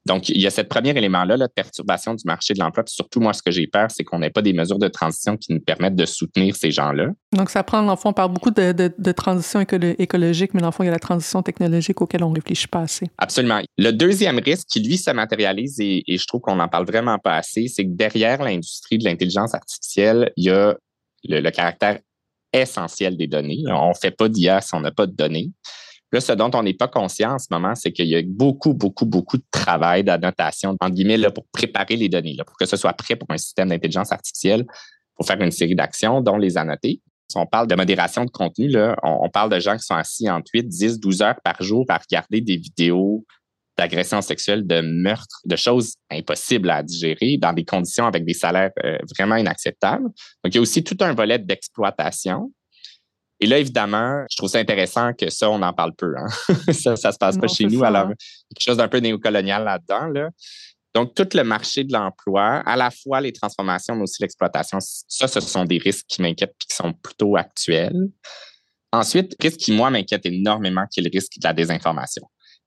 [0.05, 2.83] donc, il y a ce premier élément-là, la perturbation du marché de l'emploi.
[2.83, 5.37] Puis surtout, moi, ce que j'ai peur, c'est qu'on n'ait pas des mesures de transition
[5.37, 7.09] qui nous permettent de soutenir ces gens-là.
[7.33, 10.69] Donc, ça prend, dans le fond, on parle beaucoup de, de, transition écologique, mais dans
[10.69, 13.07] le fond, il y a la transition technologique auquel on ne réfléchit pas assez.
[13.19, 13.61] Absolument.
[13.79, 17.19] Le deuxième risque qui, lui, se matérialise, et, et je trouve qu'on n'en parle vraiment
[17.19, 20.75] pas assez, c'est que derrière l'industrie de l'intelligence artificielle, il y a
[21.29, 22.01] le, le caractère
[22.53, 23.63] essentiel des données.
[23.69, 25.51] On ne fait pas d'IA si on n'a pas de données.
[26.13, 28.75] Là, ce dont on n'est pas conscient en ce moment, c'est qu'il y a beaucoup,
[28.75, 32.77] beaucoup, beaucoup de travail d'annotation, entre guillemets, là, pour préparer les données, pour que ce
[32.77, 34.67] soit prêt pour un système d'intelligence artificielle,
[35.17, 37.01] pour faire une série d'actions, dont les annoter.
[37.29, 38.71] Si on parle de modération de contenu,
[39.03, 41.97] on, parle de gens qui sont assis entre 8, 10, 12 heures par jour à
[41.97, 43.25] regarder des vidéos
[43.79, 48.71] d'agression sexuelle, de meurtre, de choses impossibles à digérer dans des conditions avec des salaires
[48.85, 50.05] euh, vraiment inacceptables.
[50.05, 52.53] Donc, il y a aussi tout un volet d'exploitation
[53.43, 56.15] et là, évidemment, je trouve ça intéressant que ça, on en parle peu.
[56.17, 56.29] Hein?
[56.73, 57.83] ça, ça se passe pas chez nous.
[57.83, 60.07] Alors, quelque chose d'un peu néocolonial là-dedans.
[60.07, 60.31] Là.
[60.95, 65.27] Donc, tout le marché de l'emploi, à la fois les transformations, mais aussi l'exploitation, ça,
[65.27, 68.11] ce sont des risques qui m'inquiètent et qui sont plutôt actuels.
[68.93, 72.23] Ensuite, risque qui, moi, m'inquiète énormément, qui est le risque de la désinformation.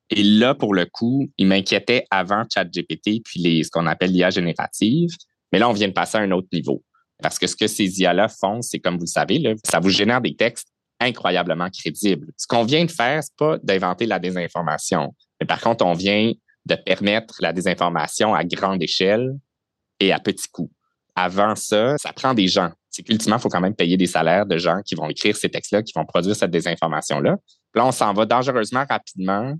[0.10, 4.30] Et là, pour le coup, il m'inquiétait avant ChatGPT, puis les, ce qu'on appelle l'IA
[4.30, 5.12] générative.
[5.54, 6.84] Mais là, on vient de passer à un autre niveau.
[7.22, 9.90] Parce que ce que ces IA-là font, c'est comme vous le savez, là, ça vous
[9.90, 10.68] génère des textes
[11.00, 12.32] incroyablement crédibles.
[12.38, 16.32] Ce qu'on vient de faire, c'est pas d'inventer la désinformation, mais par contre, on vient
[16.66, 19.38] de permettre la désinformation à grande échelle
[20.00, 20.72] et à petit coût.
[21.16, 22.72] Avant ça, ça prend des gens.
[22.90, 25.50] C'est qu'ultimement, il faut quand même payer des salaires de gens qui vont écrire ces
[25.50, 27.38] textes-là, qui vont produire cette désinformation-là.
[27.74, 29.56] Là, on s'en va dangereusement rapidement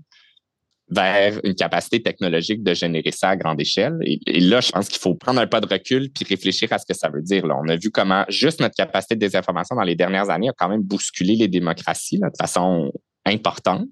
[0.88, 3.98] vers une capacité technologique de générer ça à grande échelle.
[4.02, 6.86] Et, là, je pense qu'il faut prendre un pas de recul puis réfléchir à ce
[6.86, 7.46] que ça veut dire.
[7.46, 7.56] Là.
[7.60, 10.68] On a vu comment juste notre capacité de désinformation dans les dernières années a quand
[10.68, 12.92] même bousculé les démocraties de façon
[13.24, 13.88] importante.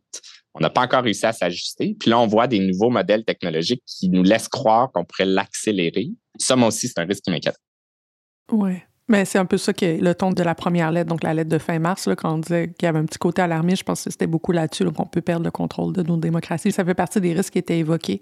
[0.54, 1.96] On n'a pas encore réussi à s'ajuster.
[1.98, 6.10] Puis là, on voit des nouveaux modèles technologiques qui nous laissent croire qu'on pourrait l'accélérer.
[6.38, 7.58] Ça, moi aussi, c'est un risque qui m'inquiète.
[8.52, 8.74] Oui.
[9.08, 11.34] Mais c'est un peu ça qui est le ton de la première lettre, donc la
[11.34, 13.80] lettre de fin mars, là, quand on disait qu'il y avait un petit côté alarmiste,
[13.80, 16.72] je pense que c'était beaucoup là-dessus qu'on peut perdre le contrôle de nos démocraties.
[16.72, 18.20] Ça fait partie des risques qui étaient évoqués.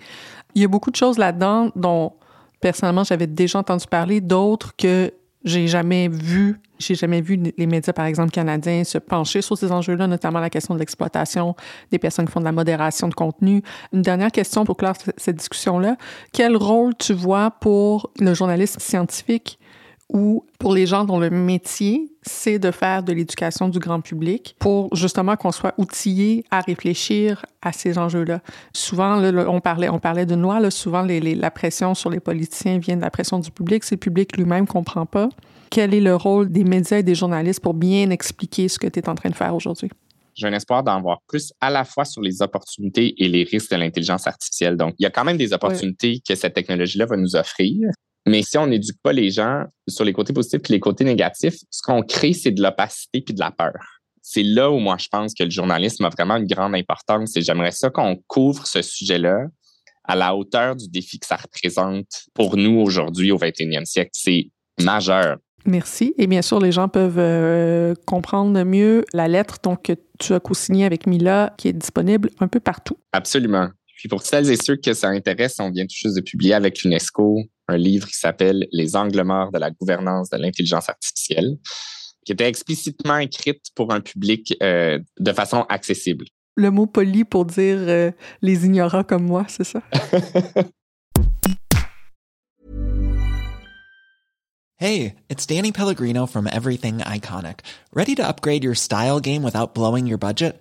[0.57, 2.15] Il y a beaucoup de choses là-dedans dont,
[2.61, 5.13] personnellement, j'avais déjà entendu parler, d'autres que
[5.45, 9.73] J'ai jamais vu, j'ai jamais vu les médias, par exemple, canadiens se pencher sur ces
[9.73, 11.57] enjeux-là, notamment la question de l'exploitation
[11.91, 13.63] des personnes qui font de la modération de contenu.
[13.93, 15.97] Une dernière question pour clore cette discussion-là.
[16.33, 19.59] Quel rôle tu vois pour le journalisme scientifique
[20.13, 24.55] ou pour les gens dont le métier, c'est de faire de l'éducation du grand public
[24.59, 28.41] pour justement qu'on soit outillé à réfléchir à ces enjeux-là.
[28.75, 32.11] Souvent, là, on parlait, on parlait de loi, là, souvent les, les, la pression sur
[32.11, 35.31] les politiciens vient de la pression du public, c'est le public lui-même comprend pas.
[35.71, 38.99] Quel est le rôle des médias et des journalistes pour bien expliquer ce que tu
[38.99, 39.89] es en train de faire aujourd'hui?
[40.35, 43.71] J'ai un espoir d'en voir plus à la fois sur les opportunités et les risques
[43.71, 44.77] de l'intelligence artificielle.
[44.77, 46.23] Donc, il y a quand même des opportunités oui.
[46.27, 47.89] que cette technologie-là va nous offrir.
[48.27, 51.57] Mais si on n'éduque pas les gens sur les côtés positifs et les côtés négatifs,
[51.71, 54.01] ce qu'on crée, c'est de l'opacité puis de la peur.
[54.23, 57.43] C'est là où moi, je pense que le journalisme a vraiment une grande importance et
[57.43, 59.47] j'aimerais ça qu'on couvre ce sujet-là
[60.05, 64.11] à la hauteur du défi que ça représente pour nous aujourd'hui au 21e siècle.
[64.13, 65.39] C'est majeur.
[65.65, 66.15] Merci.
[66.19, 70.41] Et bien sûr, les gens peuvent euh, comprendre mieux la lettre donc, que tu as
[70.41, 72.97] co-signée avec Mila, qui est disponible un peu partout.
[73.13, 73.69] Absolument.
[73.97, 76.83] Puis pour celles et ceux que ça intéresse, on vient tout juste de publier avec
[76.83, 81.59] l'UNESCO un livre qui s'appelle Les angles morts de la gouvernance de l'intelligence artificielle,
[82.25, 86.27] qui était explicitement écrite pour un public euh, de façon accessible.
[86.55, 89.83] Le mot poli pour dire euh, les ignorants comme moi, c'est ça?
[94.79, 97.61] hey, it's Danny Pellegrino from Everything Iconic.
[97.95, 100.61] Ready to upgrade your style game without blowing your budget?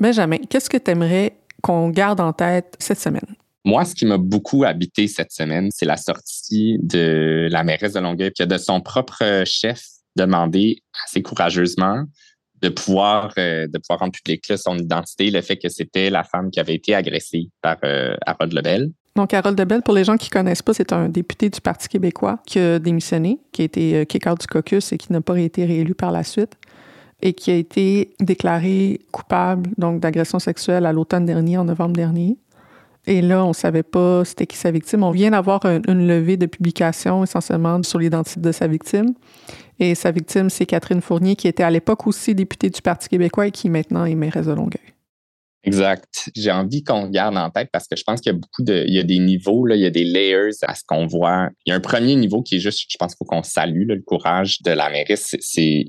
[0.00, 3.36] Benjamin, qu'est-ce que tu aimerais qu'on garde en tête cette semaine?
[3.64, 8.00] Moi, ce qui m'a beaucoup habité cette semaine, c'est la sortie de la mairesse de
[8.00, 9.84] Longueuil qui a de son propre chef
[10.16, 12.04] demandé assez courageusement
[12.62, 16.24] de pouvoir, euh, de pouvoir rendre public là, son identité, le fait que c'était la
[16.24, 18.90] femme qui avait été agressée par euh, Harold Lebel.
[19.16, 21.88] Donc, Harold Lebel, pour les gens qui ne connaissent pas, c'est un député du Parti
[21.88, 25.38] québécois qui a démissionné, qui a été euh, kick-out du caucus et qui n'a pas
[25.38, 26.56] été réélu par la suite
[27.22, 32.36] et qui a été déclaré coupable donc d'agression sexuelle à l'automne dernier, en novembre dernier.
[33.06, 35.02] Et là, on ne savait pas c'était qui sa victime.
[35.02, 39.14] On vient d'avoir une, levée de publication essentiellement sur l'identité de sa victime.
[39.78, 43.46] Et sa victime, c'est Catherine Fournier, qui était à l'époque aussi députée du Parti québécois
[43.46, 44.90] et qui maintenant est mairesse de Longueuil.
[45.62, 46.30] Exact.
[46.34, 48.84] J'ai envie qu'on garde en tête parce que je pense qu'il y a beaucoup de,
[48.86, 51.48] il y a des niveaux, là, il y a des layers à ce qu'on voit.
[51.66, 53.86] Il y a un premier niveau qui est juste, je pense qu'il faut qu'on salue
[53.86, 55.36] le courage de la mairesse.
[55.40, 55.84] C'est,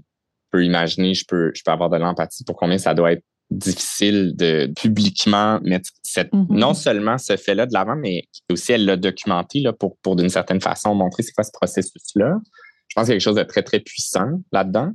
[0.52, 4.34] peux imaginer, je peux, je peux avoir de l'empathie pour combien ça doit être difficile
[4.36, 6.58] de publiquement mettre cette, mm -hmm.
[6.58, 10.30] non seulement ce fait-là de l'avant, mais aussi elle l'a documenté là, pour, pour d'une
[10.30, 12.38] certaine façon montrer c'est quoi ce processus-là.
[12.88, 14.92] Je pense qu'il y a quelque chose de très, très puissant là-dedans,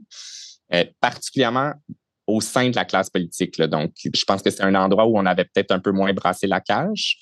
[0.74, 1.72] euh, particulièrement
[2.26, 3.56] au sein de la classe politique.
[3.58, 3.66] Là.
[3.68, 6.46] Donc, je pense que c'est un endroit où on avait peut-être un peu moins brassé
[6.46, 7.18] la cage.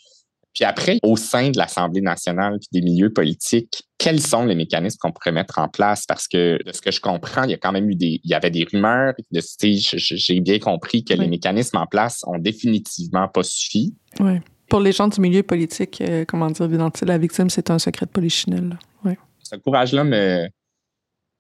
[0.54, 4.98] Puis après, au sein de l'Assemblée nationale puis des milieux politiques, quels sont les mécanismes
[5.00, 6.04] qu'on pourrait mettre en place?
[6.04, 8.30] Parce que de ce que je comprends, il y a quand même eu des, il
[8.30, 9.14] y avait des rumeurs.
[9.30, 11.20] De, j'ai bien compris que oui.
[11.20, 13.94] les mécanismes en place ont définitivement pas suffi.
[14.20, 14.40] Oui.
[14.68, 16.68] Pour les gens du milieu politique, euh, comment dire,
[17.06, 18.78] la victime, c'est un secret de polichinelle.
[19.06, 19.14] Oui.
[19.42, 20.48] Ce courage-là me,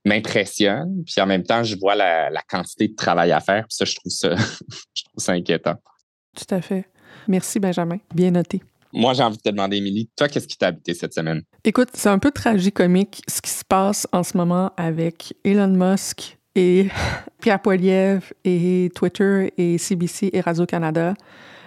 [0.06, 1.04] m'impressionne.
[1.04, 3.66] Puis en même temps, je vois la, la, quantité de travail à faire.
[3.68, 4.34] Puis ça, je trouve ça,
[4.94, 5.74] je trouve ça inquiétant.
[6.34, 6.86] Tout à fait.
[7.28, 7.98] Merci, Benjamin.
[8.14, 8.62] Bien noté.
[8.96, 11.42] Moi, j'ai envie de te demander, Émilie, toi, qu'est-ce qui t'a habité cette semaine?
[11.64, 16.38] Écoute, c'est un peu tragicomique ce qui se passe en ce moment avec Elon Musk
[16.54, 16.86] et
[17.40, 21.14] Pierre Poilievre et Twitter et CBC et Radio-Canada.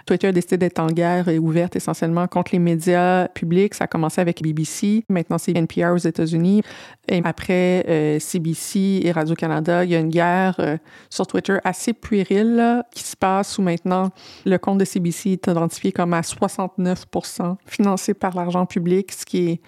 [0.08, 3.74] Twitter a décidé d'être en guerre et ouverte essentiellement contre les médias publics.
[3.74, 5.04] Ça a commencé avec BBC.
[5.10, 6.64] Maintenant, c'est NPR aux États-Unis.
[7.10, 10.78] Et après euh, CBC et Radio-Canada, il y a une guerre euh,
[11.10, 14.10] sur Twitter assez puérile qui se passe où maintenant
[14.46, 19.50] le compte de CBC est identifié comme à 69% financé par l'argent public, ce qui
[19.50, 19.62] est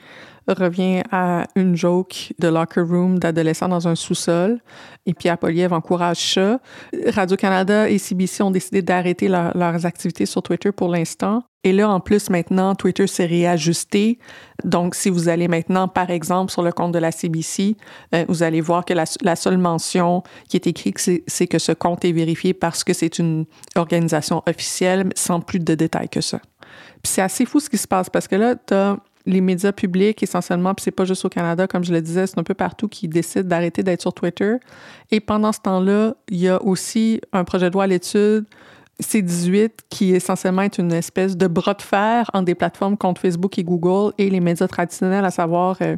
[0.53, 4.59] revient à une joke de locker room d'adolescents dans un sous-sol.
[5.05, 6.59] Et Pierre Poliev encourage ça.
[7.07, 11.43] Radio-Canada et CBC ont décidé d'arrêter leur, leurs activités sur Twitter pour l'instant.
[11.63, 14.17] Et là, en plus, maintenant, Twitter s'est réajusté.
[14.63, 17.75] Donc, si vous allez maintenant, par exemple, sur le compte de la CBC,
[18.15, 21.73] euh, vous allez voir que la, la, seule mention qui est écrite, c'est que ce
[21.73, 26.39] compte est vérifié parce que c'est une organisation officielle, sans plus de détails que ça.
[27.01, 28.97] Puis c'est assez fou ce qui se passe parce que là, tu as
[29.29, 32.39] les médias publics essentiellement, puis c'est pas juste au Canada, comme je le disais, c'est
[32.39, 34.55] un peu partout qui décident d'arrêter d'être sur Twitter.
[35.11, 38.45] Et pendant ce temps-là, il y a aussi un projet de loi à l'étude
[39.01, 43.57] C18 qui essentiellement est une espèce de bras de fer entre des plateformes contre Facebook
[43.57, 45.95] et Google et les médias traditionnels, à savoir euh,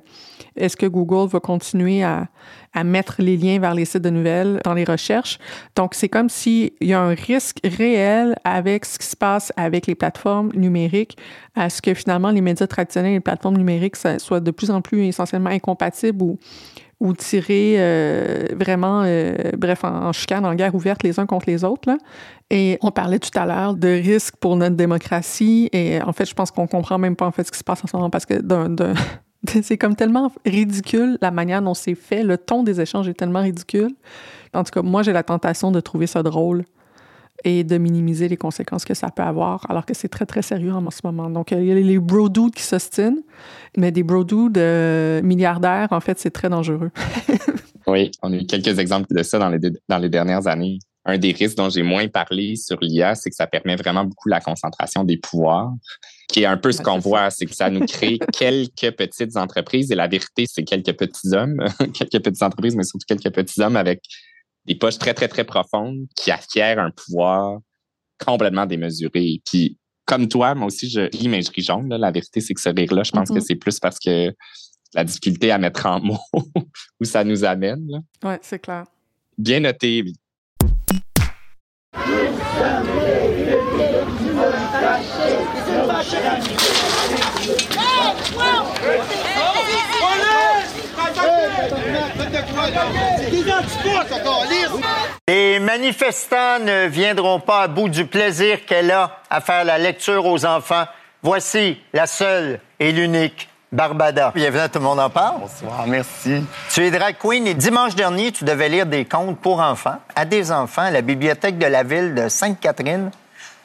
[0.56, 2.28] est-ce que Google va continuer à,
[2.74, 5.40] à, mettre les liens vers les sites de nouvelles dans les recherches?
[5.76, 9.88] Donc, c'est comme s'il y a un risque réel avec ce qui se passe avec
[9.88, 11.18] les plateformes numériques,
[11.56, 14.82] à ce que finalement les médias traditionnels et les plateformes numériques soient de plus en
[14.82, 16.40] plus essentiellement incompatibles ou
[17.02, 21.64] ou tirer euh, vraiment, euh, bref, en, chicane, en guerre ouverte les uns contre les
[21.64, 21.90] autres.
[21.90, 21.98] Là.
[22.52, 25.68] Et on parlait tout à l'heure de risques pour notre démocratie.
[25.74, 27.84] Et en fait, je pense qu'on comprend même pas en fait ce qui se passe
[27.84, 28.36] en ce moment parce que
[29.64, 32.24] c'est comme tellement ridicule la manière dont c'est fait.
[32.24, 33.90] Le ton des échanges est tellement ridicule.
[34.54, 36.66] En tout cas, moi, j'ai la tentation de trouver ça drôle
[37.44, 40.74] et de minimiser les conséquences que ça peut avoir, alors que c'est très, très sérieux
[40.74, 41.30] en ce moment.
[41.30, 43.22] Donc, il y a les bro dudes qui s'ostinent,
[43.78, 46.92] mais des bro dudes euh, milliardaires, en fait, c'est très dangereux.
[47.88, 50.80] oui, on a eu quelques exemples de ça dans les, dans les dernières années.
[51.04, 54.30] Un des risques dont j'ai moins parlé sur l'IA, c'est que ça permet vraiment beaucoup
[54.30, 55.74] la concentration des pouvoirs,
[56.28, 59.92] qui est un peu ce qu'on voit, c'est que ça nous crée quelques petites entreprises,
[59.92, 63.78] et la vérité, c'est quelques petits hommes, quelques petites entreprises, mais surtout quelques petits hommes
[63.78, 64.04] avec
[64.66, 67.60] des poches très, très, très profondes qui acquièrent un pouvoir
[68.24, 69.42] complètement démesuré.
[69.46, 71.90] Puis, comme toi, moi aussi, je lis je jaune.
[71.90, 73.42] La vérité, c'est que ce rire-là, je pense que mm-hmm.
[73.42, 74.34] c'est plus parce que
[74.94, 76.20] la difficulté à mettre en mots
[77.00, 77.88] où ça nous amène.
[78.24, 78.86] Oui, c'est clair.
[79.38, 80.04] Bien noté.
[95.28, 100.26] Les manifestants ne viendront pas à bout du plaisir qu'elle a à faire la lecture
[100.26, 100.86] aux enfants.
[101.24, 104.32] Voici la seule et l'unique Barbada.
[104.36, 105.42] Bienvenue à Tout le monde en parle.
[105.42, 106.44] Bonsoir, merci.
[106.70, 110.26] Tu es drag queen et dimanche dernier, tu devais lire des contes pour enfants à
[110.26, 113.12] des enfants à la bibliothèque de la ville de Sainte-Catherine.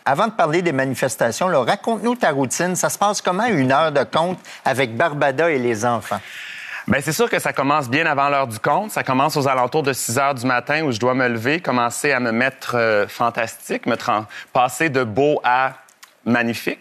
[0.05, 2.76] Avant de parler des manifestations, raconte-nous ta routine.
[2.76, 6.20] Ça se passe comment une heure de conte avec Barbada et les enfants?
[6.88, 8.92] Bien, c'est sûr que ça commence bien avant l'heure du compte.
[8.92, 12.12] Ça commence aux alentours de 6 heures du matin où je dois me lever, commencer
[12.12, 13.96] à me mettre euh, fantastique, me
[14.53, 15.75] passer de beau à
[16.25, 16.79] magnifique.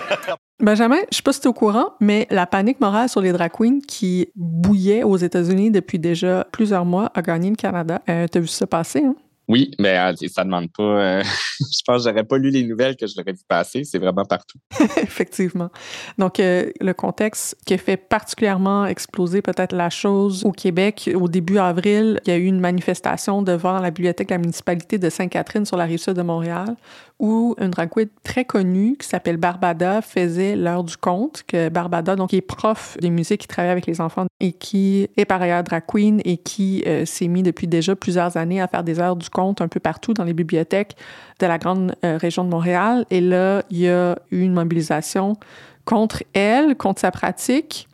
[0.60, 3.32] Benjamin, je sais pas si tu es au courant, mais la panique morale sur les
[3.32, 8.00] drag queens qui bouillait aux États-Unis depuis déjà plusieurs mois a gagné le Canada.
[8.08, 9.16] Euh, tu as vu ça passer, hein?
[9.48, 10.82] Oui, mais euh, ça demande pas.
[10.82, 11.22] Euh,
[11.60, 13.84] je pense que j'aurais pas lu les nouvelles que je l'aurais vu passer.
[13.84, 14.58] C'est vraiment partout.
[15.02, 15.70] Effectivement.
[16.18, 21.28] Donc, euh, le contexte qui a fait particulièrement exploser peut-être la chose au Québec, au
[21.28, 25.10] début avril, il y a eu une manifestation devant la bibliothèque de la municipalité de
[25.10, 26.76] Sainte-Catherine sur la rive sud de Montréal,
[27.22, 27.88] où une drag
[28.22, 31.44] très connue qui s'appelle Barbada faisait l'heure du conte.
[31.46, 35.24] Que Barbada, donc, est prof des musiques, qui travaille avec les enfants et qui est
[35.24, 38.98] par ailleurs drag queen et qui s'est mis depuis déjà plusieurs années à faire des
[39.00, 40.96] heures du compte un peu partout dans les bibliothèques
[41.38, 43.06] de la grande euh, région de Montréal.
[43.10, 45.36] Et là, il y a eu une mobilisation
[45.84, 47.88] contre elle, contre sa pratique,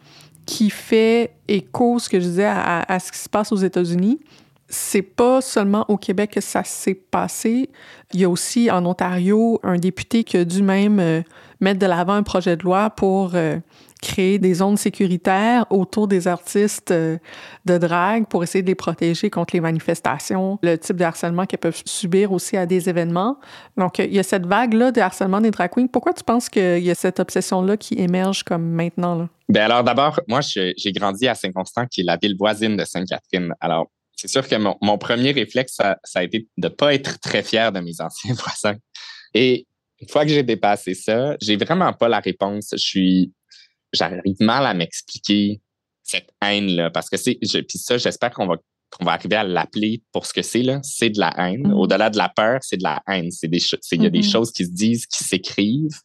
[0.46, 4.18] qui fait écho, ce que je disais, à, ce qui se passe aux États-Unis.
[4.68, 7.70] C'est pas seulement au Québec que ça s'est passé.
[8.12, 11.22] Il y a aussi en Ontario un député qui a dû même euh,
[11.60, 13.58] mettre de l'avant un projet de loi pour euh,
[14.02, 17.16] créer des zones sécuritaires autour des artistes euh,
[17.64, 21.60] de drague pour essayer de les protéger contre les manifestations, le type de harcèlement qu'elles
[21.60, 23.38] peuvent subir aussi à des événements.
[23.78, 25.86] Donc, il y a cette vague-là de harcèlement des drag queens.
[25.86, 29.14] Pourquoi tu penses qu'il y a cette obsession-là qui émerge comme maintenant?
[29.14, 29.28] Là?
[29.48, 33.54] Bien, alors d'abord, moi, j'ai grandi à Saint-Constant, qui est la ville voisine de Sainte-Catherine.
[33.60, 37.20] Alors, c'est sûr que mon, premier réflexe, ça, ça, a été de ne pas être
[37.20, 38.76] très fier de mes anciens voisins.
[39.32, 39.66] Et
[40.00, 42.70] une fois que j'ai dépassé ça, j'ai vraiment pas la réponse.
[42.72, 43.32] Je suis
[43.92, 45.60] j'arrive mal à m'expliquer
[46.02, 46.90] cette haine-là.
[46.90, 47.38] Parce que c'est.
[47.40, 48.56] Puis ça, j'espère qu'on va,
[48.90, 50.80] qu'on va arriver à l'appeler pour ce que c'est, là.
[50.82, 51.68] C'est de la haine.
[51.68, 51.74] Mm-hmm.
[51.74, 53.30] Au-delà de la peur, c'est de la haine.
[53.30, 53.60] C'est des,
[53.92, 54.30] il y a des mm-hmm.
[54.30, 56.00] choses qui se disent, qui s'écrivent.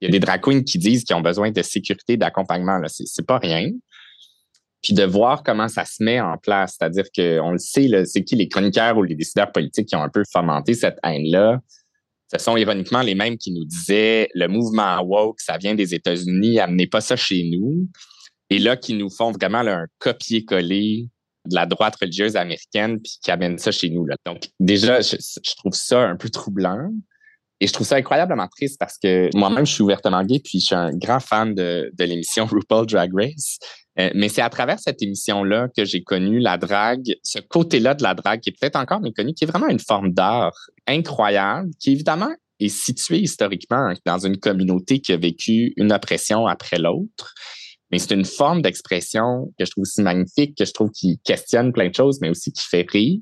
[0.00, 2.78] Il y a des drag queens qui disent qu'ils ont besoin de sécurité, d'accompagnement.
[2.78, 2.88] Là.
[2.88, 3.70] C'est, c'est pas rien.
[4.82, 6.76] Puis de voir comment ça se met en place.
[6.78, 10.02] C'est-à-dire qu'on le sait, là, c'est qui les chroniqueurs ou les décideurs politiques qui ont
[10.02, 11.60] un peu fomenté cette haine-là?
[12.32, 16.58] Ce sont ironiquement les mêmes qui nous disaient le mouvement woke, ça vient des États-Unis,
[16.60, 17.88] amenez pas ça chez nous.
[18.48, 21.08] Et là, qui nous font vraiment un copier-coller
[21.46, 24.06] de la droite religieuse américaine, puis qui amènent ça chez nous.
[24.06, 24.16] Là.
[24.24, 25.16] Donc, déjà, je,
[25.56, 26.90] trouve ça un peu troublant.
[27.60, 30.66] Et je trouve ça incroyablement triste parce que moi-même, je suis ouvertement gay, puis je
[30.66, 33.58] suis un grand fan de l'émission RuPaul Drag Race.
[33.98, 38.02] Euh, mais c'est à travers cette émission-là que j'ai connu la drague, ce côté-là de
[38.02, 41.92] la drague qui est peut-être encore méconnu, qui est vraiment une forme d'art incroyable, qui
[41.92, 47.34] évidemment est située historiquement dans une communauté qui a vécu une oppression après l'autre.
[47.90, 51.72] Mais c'est une forme d'expression que je trouve aussi magnifique, que je trouve qui questionne
[51.72, 53.20] plein de choses, mais aussi qui fait rire.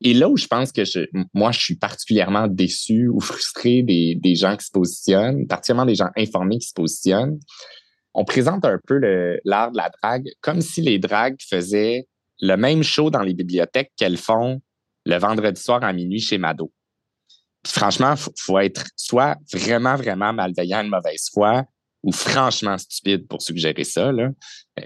[0.00, 1.00] Et là où je pense que je,
[1.34, 5.96] moi, je suis particulièrement déçu ou frustré des, des gens qui se positionnent, particulièrement des
[5.96, 7.38] gens informés qui se positionnent,
[8.14, 8.98] on présente un peu
[9.44, 12.06] l'art de la drague comme si les dragues faisaient
[12.40, 14.60] le même show dans les bibliothèques qu'elles font
[15.04, 16.72] le vendredi soir à minuit chez Mado.
[17.66, 21.64] Franchement, faut, faut être soit vraiment, vraiment malveillant, de mauvaise foi,
[22.02, 24.10] ou franchement stupide pour suggérer ça.
[24.12, 24.30] Là.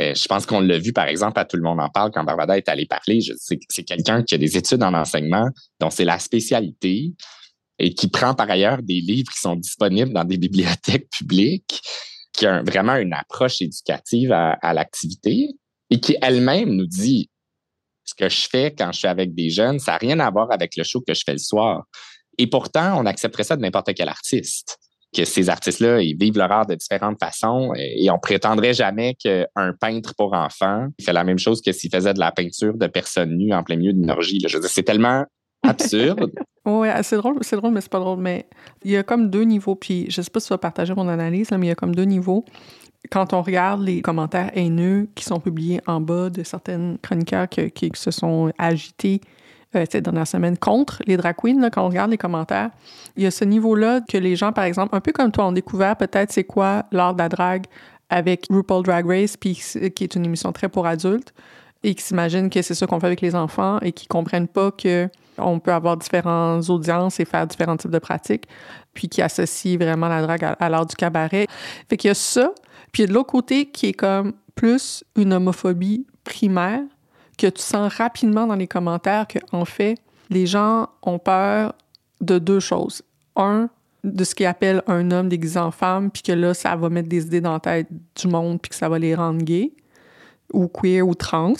[0.00, 2.24] Euh, je pense qu'on l'a vu, par exemple, à Tout le monde en parle quand
[2.24, 3.20] Barbada est allé parler.
[3.68, 5.48] C'est quelqu'un qui a des études en enseignement,
[5.80, 7.12] dont c'est la spécialité,
[7.78, 11.80] et qui prend par ailleurs des livres qui sont disponibles dans des bibliothèques publiques,
[12.34, 15.50] qui a vraiment une approche éducative à, l'activité,
[15.90, 17.30] et qui elle-même nous dit
[18.04, 20.50] ce que je fais quand je suis avec des jeunes, ça n'a rien à voir
[20.50, 21.84] avec le show que je fais le soir.
[22.36, 24.78] Et pourtant, on accepterait ça de n'importe quel artiste
[25.14, 29.72] que ces artistes-là, ils vivent leur art de différentes façons et on prétendrait jamais qu'un
[29.80, 33.36] peintre pour enfants fait la même chose que s'il faisait de la peinture de personnes
[33.36, 34.40] nues en plein milieu d'une orgie.
[34.46, 35.24] Je veux dire, c'est tellement
[35.64, 36.32] absurde.
[36.64, 38.18] oui, c'est drôle, c'est drôle, mais c'est pas drôle.
[38.18, 38.46] Mais
[38.84, 41.08] il y a comme deux niveaux, puis je sais pas si tu vas partager mon
[41.08, 42.44] analyse, mais il y a comme deux niveaux.
[43.10, 47.90] Quand on regarde les commentaires haineux qui sont publiés en bas de certaines chroniqueurs qui
[47.94, 49.20] se sont agités
[49.76, 52.70] euh, cette dernière semaine contre les drag queens, là, quand on regarde les commentaires,
[53.16, 55.52] il y a ce niveau-là que les gens, par exemple, un peu comme toi, ont
[55.52, 57.66] découvert peut-être c'est quoi l'art de la drague
[58.08, 59.60] avec RuPaul Drag Race, puis
[59.94, 61.34] qui est une émission très pour adultes,
[61.82, 64.70] et qui s'imaginent que c'est ça qu'on fait avec les enfants et qui comprennent pas
[64.70, 65.08] que
[65.38, 68.48] on peut avoir différentes audiences et faire différents types de pratiques,
[68.92, 71.46] puis qui associent vraiment la drague à, l'art du cabaret.
[71.88, 72.52] Fait qu'il y a ça,
[72.92, 76.82] puis il de l'autre côté qui est comme plus une homophobie primaire,
[77.36, 79.98] que tu sens rapidement dans les commentaires que, en fait,
[80.30, 81.74] les gens ont peur
[82.20, 83.02] de deux choses.
[83.36, 83.68] Un,
[84.04, 87.08] de ce qu'ils appellent un homme déguisé en femme, puis que là, ça va mettre
[87.08, 89.72] des idées dans la tête du monde, puis que ça va les rendre gays,
[90.52, 91.54] ou queer, ou trans.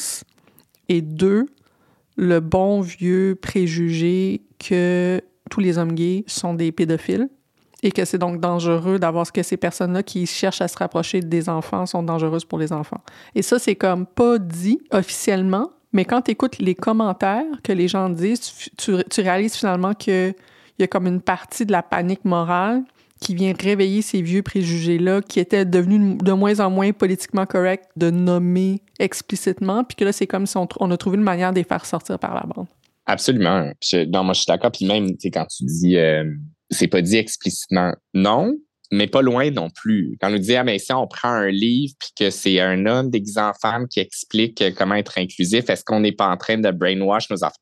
[0.89, 1.47] Et deux,
[2.17, 7.29] le bon vieux préjugé que tous les hommes gays sont des pédophiles
[7.83, 11.21] et que c'est donc dangereux d'avoir ce que ces personnes-là qui cherchent à se rapprocher
[11.21, 13.01] des enfants sont dangereuses pour les enfants.
[13.35, 17.87] Et ça, c'est comme pas dit officiellement, mais quand tu écoutes les commentaires que les
[17.87, 20.35] gens disent, tu, réalises finalement qu'il
[20.79, 22.83] y a comme une partie de la panique morale
[23.21, 27.85] qui vient réveiller ces vieux préjugés-là qui étaient devenus de moins en moins politiquement corrects
[27.97, 31.59] de nommer explicitement, puis que là, c'est comme si on, a trouvé une manière de
[31.59, 32.67] les faire sortir par la bande.
[33.07, 33.73] Absolument.
[34.09, 34.73] non, moi, je suis d'accord.
[34.73, 35.97] Puis même, tu quand tu dis...
[35.97, 36.25] Euh,
[36.71, 38.55] c'est pas dit explicitement non,
[38.91, 40.17] mais pas loin non plus.
[40.21, 42.87] Quand on nous dit, ah, mais si on prend un livre puis que c'est un
[42.87, 46.59] homme déguisé en femme qui explique comment être inclusif, est-ce qu'on n'est pas en train
[46.59, 47.55] de brainwash nos enfants?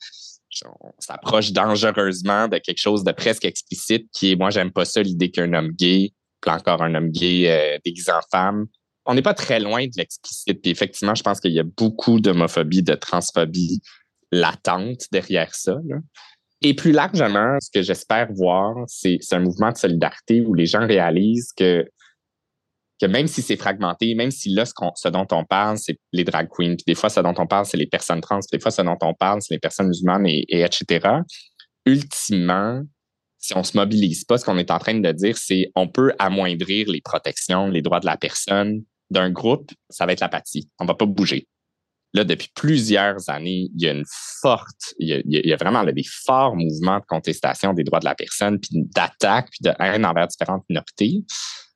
[0.83, 5.03] On s'approche dangereusement de quelque chose de presque explicite qui est, moi, j'aime pas ça,
[5.03, 8.67] l'idée qu'un homme gay, puis encore un homme gay euh, déguisé en femme.
[9.05, 10.63] On n'est pas très loin de l'explicite.
[10.63, 13.81] Puis effectivement, je pense qu'il y a beaucoup d'homophobie, de transphobie
[14.31, 15.77] latente derrière ça.
[16.63, 20.87] Et plus largement, ce que j'espère voir, c'est un mouvement de solidarité où les gens
[20.87, 21.85] réalisent que,
[23.01, 26.49] que même si c'est fragmenté, même si là, ce, dont on parle, c'est les drag
[26.49, 28.71] queens, puis des fois, ce dont on parle, c'est les personnes trans, puis des fois,
[28.71, 31.01] ce dont on parle, c'est les personnes musulmanes, et, et etc.
[31.85, 32.83] Ultimement,
[33.39, 36.13] si on se mobilise pas, ce qu'on est en train de dire, c'est on peut
[36.21, 40.69] amoindrir les protections, les droits de la personne d'un groupe, ça va être l'apathie.
[40.79, 41.47] On va pas bouger
[42.15, 44.05] là, depuis plusieurs années, il y a une
[44.41, 48.59] forte, il y a, vraiment des forts mouvements de contestation des droits de la personne,
[48.59, 51.25] puis d'attaque, puis de haine envers différentes minorités.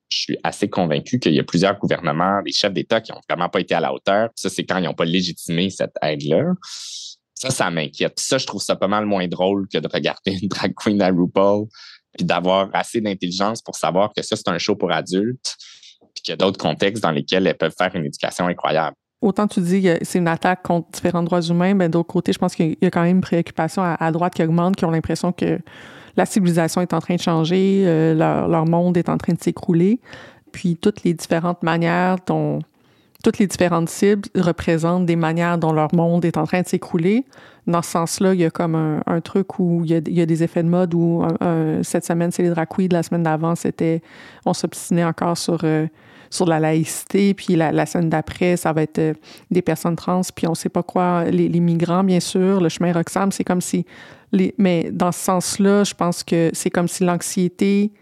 [0.09, 3.49] Je suis assez convaincu qu'il y a plusieurs gouvernements, des chefs d'État qui n'ont vraiment
[3.49, 4.31] pas été à la hauteur.
[4.37, 6.55] Ça, c'est quand ils n'ont pas légitimé cette aide-là.
[7.35, 8.19] Ça, ça m'inquiète.
[8.21, 11.09] Ça, je trouve ça pas mal moins drôle que de regarder une drag queen à
[11.09, 11.67] RuPaul,
[12.17, 15.57] puis d'avoir assez d'intelligence pour savoir que ça, c'est un show pour adultes,
[16.17, 19.47] puis qu'il y a d'autres contextes dans lesquels elles peuvent faire une éducation incroyable autant
[19.47, 22.55] tu dis que c'est une attaque contre différents droits humains, mais d'autre côté, je pense
[22.55, 25.59] qu'il y a quand même une préoccupation à, droite qui augmente, qui ont l'impression que
[26.17, 30.01] la civilisation est en train de changer, euh, leur, monde est en train de s'écrouler.
[30.53, 32.61] Puis toutes les différentes manières dont
[33.23, 37.25] toutes les différentes cibles représentent des manières dont leur monde est en train de s'écrouler.
[37.67, 40.63] Dans ce sens-là, il y a comme un, truc où il y, a, des effets
[40.63, 41.27] de mode où
[41.83, 44.01] cette semaine, c'est les drag la semaine d'avant, c'était
[44.45, 45.89] on s'obstinait encore sur euh,
[46.31, 49.15] sur la laïcité, puis la, semaine d'après, ça va être euh,
[49.51, 53.33] des personnes trans, puis on sait pas quoi, les, migrants, bien sûr, le chemin Roxham,
[53.33, 53.87] c'est comme si...
[54.59, 57.93] Mais dans ce sens-là, je pense que c'est comme si l'anxiété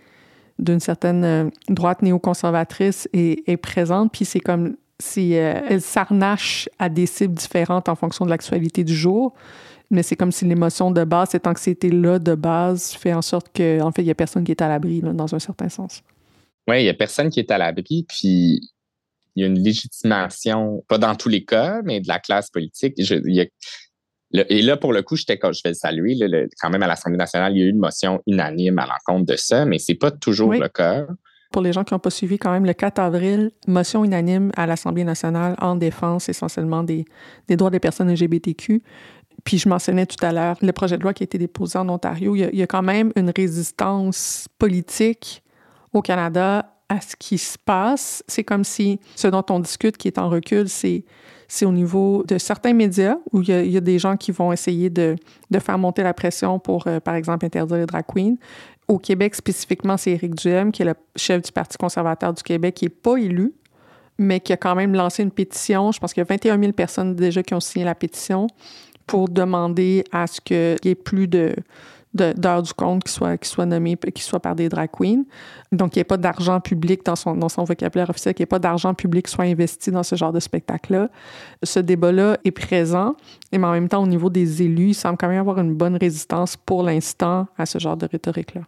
[0.59, 6.69] d'une certaine euh, droite néoconservatrice est, est présente, puis c'est comme si euh, elle s'arnache
[6.79, 9.35] à des cibles différentes en fonction de l'actualité du jour.
[9.91, 13.89] Mais c'est comme si l'émotion de base, cette anxiété-là de base, fait en sorte qu'en
[13.89, 16.03] en fait, il n'y a personne qui est à l'abri, dans un certain sens.
[16.69, 18.07] Oui, il n'y a personne qui est à l'abri.
[18.09, 18.61] Puis
[19.37, 22.95] il y a une légitimation, pas dans tous les cas, mais de la classe politique.
[22.99, 26.17] et là, pour le coup, j'étais, je vais le saluer,
[26.61, 29.37] quand même à l'Assemblée nationale, il y a eu une motion unanime à l'encontre de
[29.37, 31.07] ça, mais c'est pas toujours le cas.
[31.51, 34.67] Pour les gens qui n'ont pas suivi, quand même, le 4 avril, motion unanime à
[34.67, 37.05] l'Assemblée nationale en défense essentiellement des,
[37.47, 38.83] des droits des personnes LGBTQ.
[39.45, 41.89] Puis je mentionnais tout à l'heure le projet de loi qui a été déposé en
[41.89, 42.35] Ontario.
[42.35, 45.44] Il y a, quand même une résistance politique
[45.95, 48.23] au Canada à ce qui se passe.
[48.29, 51.05] C'est comme si ce dont on discute qui est en recul, c'est
[51.47, 54.89] c'est au niveau de certains médias où il y, a, des gens qui vont essayer
[54.89, 55.15] de,
[55.51, 58.37] de faire monter la pression pour, euh, par exemple, interdire les drag queens.
[58.89, 62.75] Au Québec, spécifiquement, c'est Éric Duhem, qui est le chef du Parti conservateur du Québec,
[62.75, 63.53] qui n'est pas élu,
[64.19, 65.93] mais qui a quand même lancé une pétition.
[65.93, 68.47] Je pense qu'il y a 21 000 personnes déjà qui ont signé la pétition
[69.07, 71.55] pour demander à ce qu'il y ait plus de
[72.15, 75.25] d'heures du compte qui soient qui soit nommées, qui soit par des drag queens.
[75.73, 78.45] Donc, il n'y ait pas d'argent public dans son, dans son vocabulaire officiel, qu'il n'y
[78.45, 81.09] ait pas d'argent public soit investi dans ce genre de spectacle-là.
[81.63, 83.17] Ce débat-là est présent,
[83.53, 85.97] mais en même temps, au niveau des élus, il semble quand même avoir une bonne
[85.97, 88.63] résistance pour l'instant à ce genre de rhétorique-là.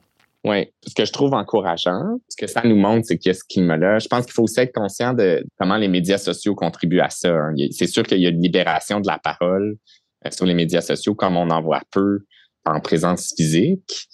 [0.47, 3.77] Oui, ce que je trouve encourageant, ce que ça nous montre, c'est qu'est-ce qui me
[3.77, 3.99] l'a.
[3.99, 7.31] Je pense qu'il faut aussi être conscient de comment les médias sociaux contribuent à ça.
[7.31, 7.55] Hein.
[7.73, 9.77] C'est sûr qu'il y a une libération de la parole
[10.25, 12.21] euh, sur les médias sociaux, comme on en voit peu
[12.67, 14.09] en présence physique.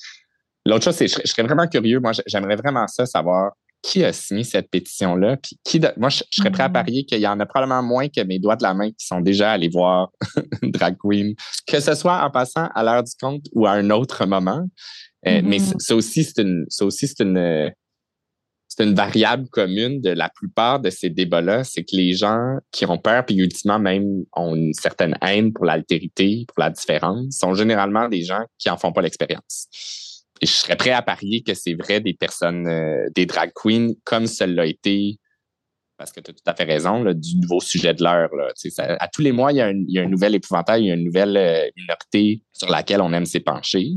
[0.65, 2.01] L'autre chose, c'est je, je serais vraiment curieux.
[2.01, 5.37] Moi, j'aimerais vraiment ça, savoir qui a signé cette pétition-là.
[5.37, 6.73] Puis qui moi, je, serais prêt à mm-hmm.
[6.73, 9.21] parier qu'il y en a probablement moins que mes doigts de la main qui sont
[9.21, 10.11] déjà allés voir
[10.63, 11.35] Drag Queen,
[11.67, 14.65] que ce soit en passant à l'heure du compte ou à un autre moment.
[15.27, 15.81] Euh, mais mm-hmm.
[15.81, 17.73] ça aussi, c'est une, ça aussi, c'est une,
[18.75, 22.87] c'est une variable commune de la plupart de ces débats-là, c'est que les gens qui
[22.87, 27.53] ont peur, puis ultimement même ont une certaine haine pour l'altérité, pour la différence, sont
[27.53, 29.69] généralement des gens qui en font pas l'expérience.
[30.41, 33.91] Et je serais prêt à parier que c'est vrai des personnes, euh, des drag queens,
[34.05, 35.19] comme celle-là été,
[35.99, 38.31] parce que tu as tout à fait raison, du nouveau sujet de l'heure.
[38.79, 40.87] À tous les mois, il y, a un, il y, a un, nouvel épouvantail, il
[40.89, 43.91] y a une nouvelle euh, minorité sur laquelle on aime s'épancher.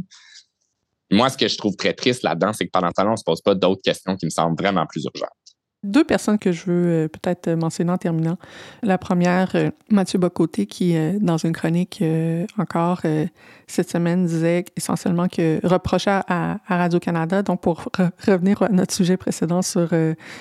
[1.12, 3.18] Moi, ce que je trouve très triste là-dedans, c'est que pendant ce temps-là, on ne
[3.18, 5.30] se pose pas d'autres questions qui me semblent vraiment plus urgentes.
[5.86, 8.38] Deux personnes que je veux euh, peut-être mentionner en terminant.
[8.82, 12.03] La première, euh, Mathieu Bocoté, qui, euh, dans une chronique
[12.58, 13.01] encore
[13.68, 17.89] cette semaine, disait essentiellement que reprochait à, Radio-Canada, donc pour
[18.26, 19.89] revenir à notre sujet précédent sur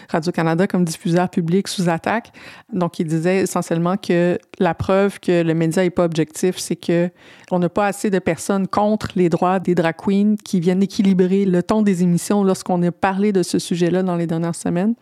[0.09, 2.33] Radio-Canada comme diffuseur public sous attaque,
[2.73, 7.11] donc il disait essentiellement que la preuve que le média n'est pas objectif, c'est que
[7.51, 11.45] on n'a pas assez de personnes contre les droits des drag queens qui viennent équilibrer
[11.45, 14.95] le ton des émissions lorsqu'on a parlé de ce sujet-là dans les dernières semaines.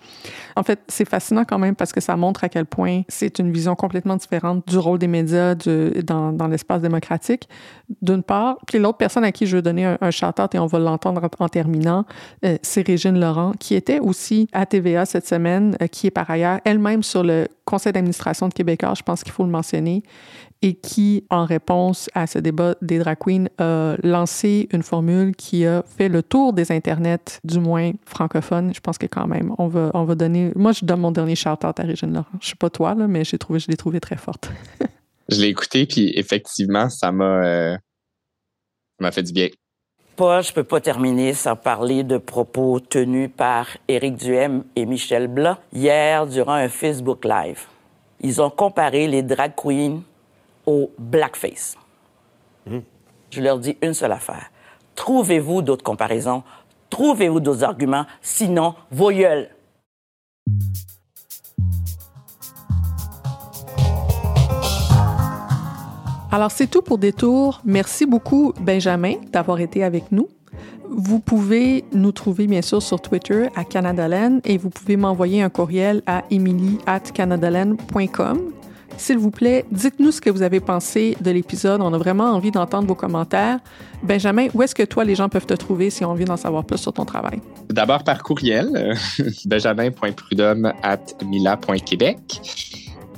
[0.57, 3.53] En fait, c'est fascinant quand même parce que ça montre à quel point c'est une
[3.53, 7.49] vision complètement différente du rôle des médias dans l'espace démocratique,
[8.13, 8.59] d'une part.
[8.67, 11.49] Puis l'autre personne à qui je veux donner un, shout-out, et on va l'entendre en,
[11.49, 12.05] terminant,
[12.45, 16.31] euh, c'est Régine Laurent, qui était aussi à TVA cette semaine, euh, qui est par
[16.31, 20.03] ailleurs elle-même sur le conseil d'administration de Québécois, je pense qu'il faut le mentionner,
[20.63, 25.67] et qui, en réponse à ce débat des drag queens, a lancé une formule qui
[25.67, 28.73] a fait le tour des internets, du moins francophones.
[28.73, 30.53] Je pense que quand même, on va, on va donner...
[30.55, 32.27] Moi, je donne mon dernier shout-out à Régine Laurent.
[32.41, 34.51] Je sais pas toi, là, mais trouvé, je l'ai trouvé très forte.
[35.29, 37.77] je l'ai écouté, puis effectivement, ça m'a euh,
[39.03, 39.49] m'a fait du bien.
[40.17, 45.27] Pas, je peux pas terminer sans parler de propos tenus par Éric Duhem et Michel
[45.27, 47.67] Blanc hier durant un Facebook Live.
[48.21, 50.03] Ils ont comparé les drag queens
[50.67, 51.77] au blackface.
[52.67, 52.81] Hmm.
[53.31, 54.51] Je leur dis une seule affaire.
[54.95, 56.43] Trouvez-vous d'autres comparaisons,
[56.91, 59.49] trouvez-vous d'autres arguments, sinon, vos gueules.
[66.33, 67.61] Alors, c'est tout pour Détour.
[67.67, 70.29] Merci beaucoup, Benjamin, d'avoir été avec nous.
[70.89, 75.51] Vous pouvez nous trouver, bien sûr, sur Twitter à Canadalen et vous pouvez m'envoyer un
[75.51, 78.41] courriel à emily at canadalen.com.
[78.97, 81.83] S'il vous plaît, dites-nous ce que vous avez pensé de l'épisode.
[81.83, 83.59] On a vraiment envie d'entendre vos commentaires.
[84.03, 86.39] Benjamin, où est-ce que toi, les gens peuvent te trouver si on a envie d'en
[86.39, 87.43] savoir plus sur ton travail?
[87.69, 88.97] D'abord par courriel,
[89.45, 90.73] benjamin.prudhomme.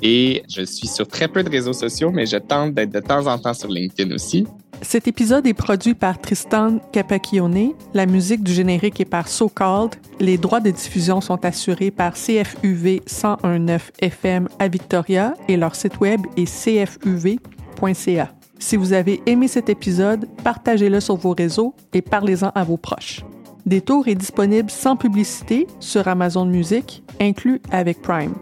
[0.06, 3.26] Et je suis sur très peu de réseaux sociaux, mais je tente d'être de temps
[3.26, 4.46] en temps sur LinkedIn aussi.
[4.82, 7.72] Cet épisode est produit par Tristan Capacchione.
[7.94, 9.94] La musique du générique est par So Called.
[10.20, 15.98] Les droits de diffusion sont assurés par CFUV 1019 FM à Victoria et leur site
[16.00, 18.30] web est cfuv.ca.
[18.58, 23.24] Si vous avez aimé cet épisode, partagez-le sur vos réseaux et parlez-en à vos proches.
[23.64, 28.34] Détour est disponible sans publicité sur Amazon Music, inclus avec Prime.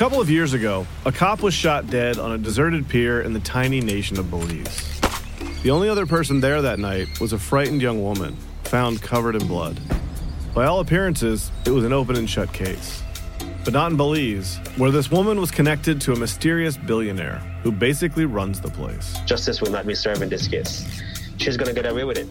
[0.00, 3.40] Couple of years ago, a cop was shot dead on a deserted pier in the
[3.40, 4.98] tiny nation of Belize.
[5.62, 8.34] The only other person there that night was a frightened young woman,
[8.64, 9.78] found covered in blood.
[10.54, 13.02] By all appearances, it was an open and shut case.
[13.62, 18.24] But not in Belize, where this woman was connected to a mysterious billionaire who basically
[18.24, 19.18] runs the place.
[19.26, 21.02] Justice will not be served in this case.
[21.36, 22.26] She's going to get away with it.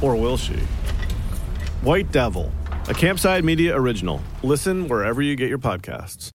[0.00, 0.54] Or will she?
[1.82, 2.52] White Devil,
[2.88, 4.22] a Campside Media original.
[4.44, 6.30] Listen wherever you get your podcasts.